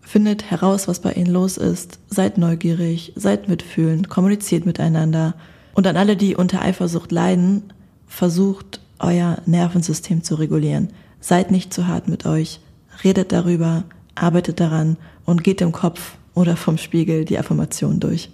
findet 0.00 0.50
heraus, 0.50 0.88
was 0.88 1.00
bei 1.00 1.12
ihnen 1.12 1.30
los 1.30 1.58
ist, 1.58 1.98
seid 2.08 2.38
neugierig, 2.38 3.12
seid 3.14 3.48
mitfühlend, 3.48 4.08
kommuniziert 4.08 4.64
miteinander. 4.64 5.34
Und 5.74 5.86
an 5.86 5.96
alle, 5.96 6.16
die 6.16 6.34
unter 6.34 6.62
Eifersucht 6.62 7.12
leiden, 7.12 7.64
versucht 8.06 8.80
euer 8.98 9.38
Nervensystem 9.44 10.24
zu 10.24 10.36
regulieren. 10.36 10.88
Seid 11.20 11.50
nicht 11.50 11.74
zu 11.74 11.86
hart 11.86 12.08
mit 12.08 12.24
euch, 12.24 12.60
redet 13.04 13.32
darüber, 13.32 13.84
arbeitet 14.14 14.60
daran 14.60 14.96
und 15.24 15.44
geht 15.44 15.60
im 15.60 15.72
Kopf 15.72 16.16
oder 16.34 16.56
vom 16.56 16.78
Spiegel 16.78 17.24
die 17.24 17.38
Affirmation 17.38 18.00
durch. 18.00 18.30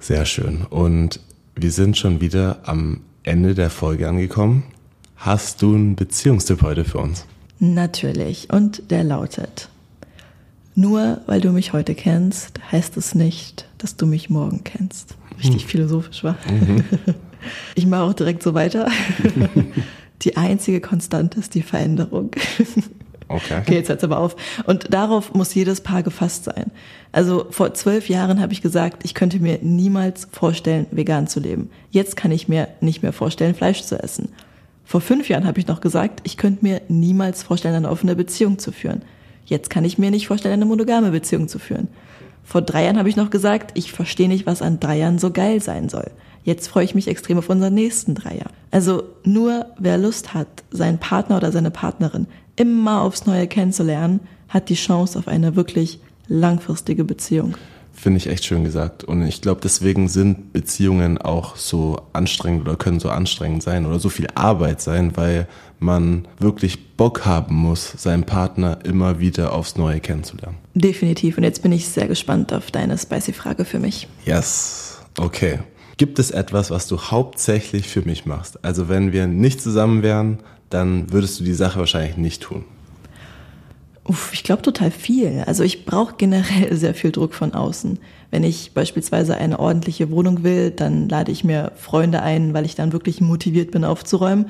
Sehr 0.00 0.24
schön. 0.24 0.64
Und 0.64 1.20
wir 1.54 1.72
sind 1.72 1.98
schon 1.98 2.20
wieder 2.20 2.60
am 2.64 3.00
Ende 3.22 3.54
der 3.54 3.68
Folge 3.68 4.08
angekommen. 4.08 4.62
Hast 5.18 5.62
du 5.62 5.74
einen 5.74 5.96
Beziehungstipp 5.96 6.62
heute 6.62 6.84
für 6.84 6.98
uns? 6.98 7.26
Natürlich. 7.58 8.50
Und 8.52 8.90
der 8.92 9.02
lautet, 9.02 9.68
nur 10.76 11.20
weil 11.26 11.40
du 11.40 11.50
mich 11.50 11.72
heute 11.72 11.96
kennst, 11.96 12.60
heißt 12.70 12.96
es 12.96 13.16
nicht, 13.16 13.66
dass 13.78 13.96
du 13.96 14.06
mich 14.06 14.30
morgen 14.30 14.62
kennst. 14.62 15.16
Richtig 15.38 15.62
hm. 15.62 15.68
philosophisch 15.68 16.24
war. 16.24 16.36
Mhm. 16.48 16.84
Ich 17.76 17.86
mache 17.86 18.02
auch 18.02 18.14
direkt 18.14 18.42
so 18.42 18.52
weiter. 18.54 18.90
Die 20.22 20.36
einzige 20.36 20.80
Konstante 20.80 21.38
ist 21.38 21.54
die 21.54 21.62
Veränderung. 21.62 22.32
Okay. 23.30 23.58
okay, 23.60 23.74
jetzt 23.74 23.90
hört's 23.90 24.04
aber 24.04 24.20
auf. 24.20 24.36
Und 24.64 24.94
darauf 24.94 25.34
muss 25.34 25.54
jedes 25.54 25.82
Paar 25.82 26.02
gefasst 26.02 26.44
sein. 26.44 26.70
Also 27.12 27.46
vor 27.50 27.74
zwölf 27.74 28.08
Jahren 28.08 28.40
habe 28.40 28.54
ich 28.54 28.62
gesagt, 28.62 29.04
ich 29.04 29.12
könnte 29.12 29.38
mir 29.38 29.58
niemals 29.60 30.28
vorstellen, 30.32 30.86
vegan 30.92 31.26
zu 31.26 31.38
leben. 31.38 31.68
Jetzt 31.90 32.16
kann 32.16 32.30
ich 32.30 32.48
mir 32.48 32.68
nicht 32.80 33.02
mehr 33.02 33.12
vorstellen, 33.12 33.54
Fleisch 33.54 33.82
zu 33.82 34.02
essen. 34.02 34.30
Vor 34.88 35.02
fünf 35.02 35.28
Jahren 35.28 35.46
habe 35.46 35.60
ich 35.60 35.66
noch 35.66 35.82
gesagt, 35.82 36.20
ich 36.22 36.38
könnte 36.38 36.64
mir 36.64 36.80
niemals 36.88 37.42
vorstellen, 37.42 37.74
eine 37.74 37.90
offene 37.90 38.16
Beziehung 38.16 38.58
zu 38.58 38.72
führen. 38.72 39.02
Jetzt 39.44 39.68
kann 39.68 39.84
ich 39.84 39.98
mir 39.98 40.10
nicht 40.10 40.28
vorstellen, 40.28 40.54
eine 40.54 40.64
monogame 40.64 41.10
Beziehung 41.10 41.46
zu 41.46 41.58
führen. 41.58 41.88
Vor 42.42 42.62
drei 42.62 42.84
Jahren 42.84 42.96
habe 42.96 43.10
ich 43.10 43.16
noch 43.16 43.28
gesagt, 43.28 43.72
ich 43.74 43.92
verstehe 43.92 44.28
nicht, 44.28 44.46
was 44.46 44.62
an 44.62 44.80
drei 44.80 44.96
Jahren 44.96 45.18
so 45.18 45.30
geil 45.30 45.60
sein 45.60 45.90
soll. 45.90 46.10
Jetzt 46.42 46.68
freue 46.68 46.86
ich 46.86 46.94
mich 46.94 47.06
extrem 47.06 47.36
auf 47.36 47.50
unseren 47.50 47.74
nächsten 47.74 48.14
Dreier. 48.14 48.46
Also 48.70 49.02
nur 49.24 49.66
wer 49.78 49.98
Lust 49.98 50.32
hat, 50.32 50.48
seinen 50.70 50.96
Partner 50.96 51.36
oder 51.36 51.52
seine 51.52 51.70
Partnerin 51.70 52.26
immer 52.56 53.02
aufs 53.02 53.26
Neue 53.26 53.46
kennenzulernen, 53.46 54.20
hat 54.48 54.70
die 54.70 54.74
Chance 54.74 55.18
auf 55.18 55.28
eine 55.28 55.54
wirklich 55.54 56.00
langfristige 56.28 57.04
Beziehung. 57.04 57.56
Finde 57.98 58.18
ich 58.18 58.28
echt 58.28 58.44
schön 58.44 58.62
gesagt. 58.62 59.02
Und 59.02 59.26
ich 59.26 59.40
glaube, 59.40 59.60
deswegen 59.60 60.08
sind 60.08 60.52
Beziehungen 60.52 61.18
auch 61.18 61.56
so 61.56 62.00
anstrengend 62.12 62.62
oder 62.62 62.76
können 62.76 63.00
so 63.00 63.10
anstrengend 63.10 63.64
sein 63.64 63.86
oder 63.86 63.98
so 63.98 64.08
viel 64.08 64.28
Arbeit 64.36 64.80
sein, 64.80 65.16
weil 65.16 65.48
man 65.80 66.28
wirklich 66.38 66.96
Bock 66.96 67.26
haben 67.26 67.56
muss, 67.56 67.90
seinen 67.96 68.22
Partner 68.22 68.78
immer 68.84 69.18
wieder 69.18 69.52
aufs 69.52 69.74
Neue 69.74 69.98
kennenzulernen. 69.98 70.58
Definitiv. 70.74 71.38
Und 71.38 71.42
jetzt 71.42 71.60
bin 71.60 71.72
ich 71.72 71.88
sehr 71.88 72.06
gespannt 72.06 72.52
auf 72.52 72.70
deine 72.70 72.96
spicy 72.96 73.32
Frage 73.32 73.64
für 73.64 73.80
mich. 73.80 74.06
Yes. 74.24 75.00
Okay. 75.18 75.58
Gibt 75.96 76.20
es 76.20 76.30
etwas, 76.30 76.70
was 76.70 76.86
du 76.86 77.00
hauptsächlich 77.00 77.88
für 77.88 78.02
mich 78.02 78.26
machst? 78.26 78.64
Also 78.64 78.88
wenn 78.88 79.12
wir 79.12 79.26
nicht 79.26 79.60
zusammen 79.60 80.04
wären, 80.04 80.38
dann 80.70 81.12
würdest 81.12 81.40
du 81.40 81.44
die 81.44 81.52
Sache 81.52 81.80
wahrscheinlich 81.80 82.16
nicht 82.16 82.42
tun. 82.44 82.64
Uff, 84.08 84.32
ich 84.32 84.42
glaube 84.42 84.62
total 84.62 84.90
viel. 84.90 85.44
Also 85.46 85.62
ich 85.62 85.84
brauche 85.84 86.14
generell 86.16 86.74
sehr 86.74 86.94
viel 86.94 87.12
Druck 87.12 87.34
von 87.34 87.52
außen. 87.52 87.98
Wenn 88.30 88.42
ich 88.42 88.72
beispielsweise 88.72 89.36
eine 89.36 89.58
ordentliche 89.58 90.10
Wohnung 90.10 90.42
will, 90.42 90.70
dann 90.70 91.10
lade 91.10 91.30
ich 91.30 91.44
mir 91.44 91.72
Freunde 91.76 92.22
ein, 92.22 92.54
weil 92.54 92.64
ich 92.64 92.74
dann 92.74 92.94
wirklich 92.94 93.20
motiviert 93.20 93.70
bin 93.70 93.84
aufzuräumen. 93.84 94.46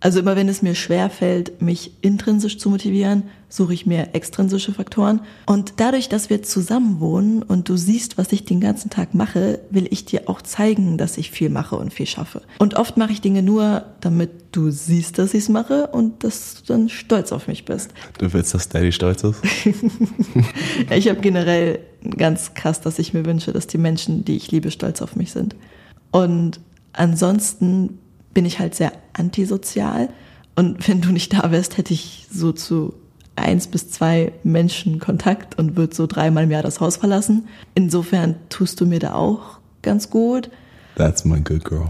Also 0.00 0.20
immer 0.20 0.36
wenn 0.36 0.48
es 0.48 0.62
mir 0.62 0.74
schwer 0.74 1.10
fällt, 1.10 1.60
mich 1.60 1.92
intrinsisch 2.02 2.58
zu 2.58 2.70
motivieren, 2.70 3.24
suche 3.48 3.74
ich 3.74 3.86
mir 3.86 4.14
extrinsische 4.14 4.72
Faktoren. 4.72 5.20
Und 5.46 5.74
dadurch, 5.78 6.08
dass 6.08 6.30
wir 6.30 6.42
zusammen 6.42 7.00
wohnen 7.00 7.42
und 7.42 7.68
du 7.68 7.76
siehst, 7.76 8.16
was 8.18 8.30
ich 8.32 8.44
den 8.44 8.60
ganzen 8.60 8.90
Tag 8.90 9.14
mache, 9.14 9.58
will 9.70 9.88
ich 9.90 10.04
dir 10.04 10.28
auch 10.28 10.42
zeigen, 10.42 10.98
dass 10.98 11.18
ich 11.18 11.30
viel 11.30 11.48
mache 11.48 11.76
und 11.76 11.92
viel 11.92 12.06
schaffe. 12.06 12.42
Und 12.58 12.74
oft 12.74 12.96
mache 12.96 13.12
ich 13.12 13.20
Dinge 13.20 13.42
nur, 13.42 13.86
damit 14.00 14.30
du 14.52 14.70
siehst, 14.70 15.18
dass 15.18 15.34
ich 15.34 15.44
es 15.44 15.48
mache 15.48 15.88
und 15.88 16.22
dass 16.22 16.62
du 16.62 16.72
dann 16.72 16.88
stolz 16.88 17.32
auf 17.32 17.48
mich 17.48 17.64
bist. 17.64 17.90
Du 18.18 18.32
willst, 18.32 18.54
dass 18.54 18.68
Daddy 18.68 18.92
stolz 18.92 19.24
ist? 19.24 19.40
ich 20.90 21.08
habe 21.08 21.20
generell 21.20 21.80
ganz 22.16 22.54
krass, 22.54 22.80
dass 22.80 22.98
ich 22.98 23.14
mir 23.14 23.24
wünsche, 23.24 23.52
dass 23.52 23.66
die 23.66 23.78
Menschen, 23.78 24.24
die 24.24 24.36
ich 24.36 24.52
liebe, 24.52 24.70
stolz 24.70 25.02
auf 25.02 25.16
mich 25.16 25.32
sind. 25.32 25.56
Und 26.10 26.60
ansonsten 26.92 27.98
bin 28.38 28.46
ich 28.46 28.60
halt 28.60 28.76
sehr 28.76 28.92
antisozial. 29.14 30.10
Und 30.54 30.86
wenn 30.86 31.00
du 31.00 31.10
nicht 31.10 31.32
da 31.32 31.50
wärst, 31.50 31.76
hätte 31.76 31.92
ich 31.92 32.28
so 32.32 32.52
zu 32.52 32.94
eins 33.34 33.66
bis 33.66 33.90
zwei 33.90 34.30
Menschen 34.44 35.00
Kontakt 35.00 35.58
und 35.58 35.76
würde 35.76 35.92
so 35.92 36.06
dreimal 36.06 36.44
im 36.44 36.52
Jahr 36.52 36.62
das 36.62 36.78
Haus 36.78 36.98
verlassen. 36.98 37.48
Insofern 37.74 38.36
tust 38.48 38.80
du 38.80 38.86
mir 38.86 39.00
da 39.00 39.14
auch 39.14 39.58
ganz 39.82 40.08
gut. 40.08 40.50
That's 40.94 41.24
my 41.24 41.40
good 41.40 41.64
girl. 41.64 41.88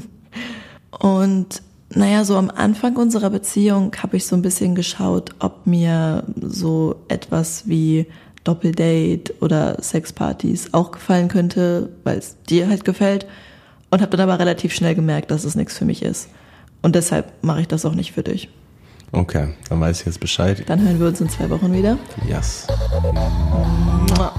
und 0.98 1.62
naja, 1.94 2.24
so 2.24 2.34
am 2.34 2.50
Anfang 2.50 2.96
unserer 2.96 3.30
Beziehung 3.30 3.94
habe 4.02 4.16
ich 4.16 4.26
so 4.26 4.34
ein 4.34 4.42
bisschen 4.42 4.74
geschaut, 4.74 5.36
ob 5.38 5.68
mir 5.68 6.24
so 6.40 6.96
etwas 7.06 7.68
wie 7.68 8.06
Doppeldate 8.42 9.34
oder 9.40 9.80
Sexpartys 9.80 10.74
auch 10.74 10.90
gefallen 10.90 11.28
könnte, 11.28 11.90
weil 12.02 12.18
es 12.18 12.42
dir 12.48 12.68
halt 12.68 12.84
gefällt. 12.84 13.28
Und 13.90 14.00
habe 14.00 14.16
dann 14.16 14.28
aber 14.28 14.38
relativ 14.38 14.72
schnell 14.72 14.94
gemerkt, 14.94 15.30
dass 15.30 15.44
es 15.44 15.54
nichts 15.56 15.76
für 15.76 15.84
mich 15.84 16.02
ist. 16.02 16.28
Und 16.82 16.94
deshalb 16.94 17.32
mache 17.42 17.60
ich 17.60 17.68
das 17.68 17.84
auch 17.84 17.94
nicht 17.94 18.12
für 18.12 18.22
dich. 18.22 18.48
Okay, 19.12 19.48
dann 19.68 19.80
weiß 19.80 20.00
ich 20.00 20.06
jetzt 20.06 20.20
Bescheid. 20.20 20.62
Dann 20.66 20.80
hören 20.80 21.00
wir 21.00 21.08
uns 21.08 21.20
in 21.20 21.28
zwei 21.28 21.50
Wochen 21.50 21.72
wieder. 21.72 21.98
Yes. 22.28 22.66
Mua. 24.16 24.32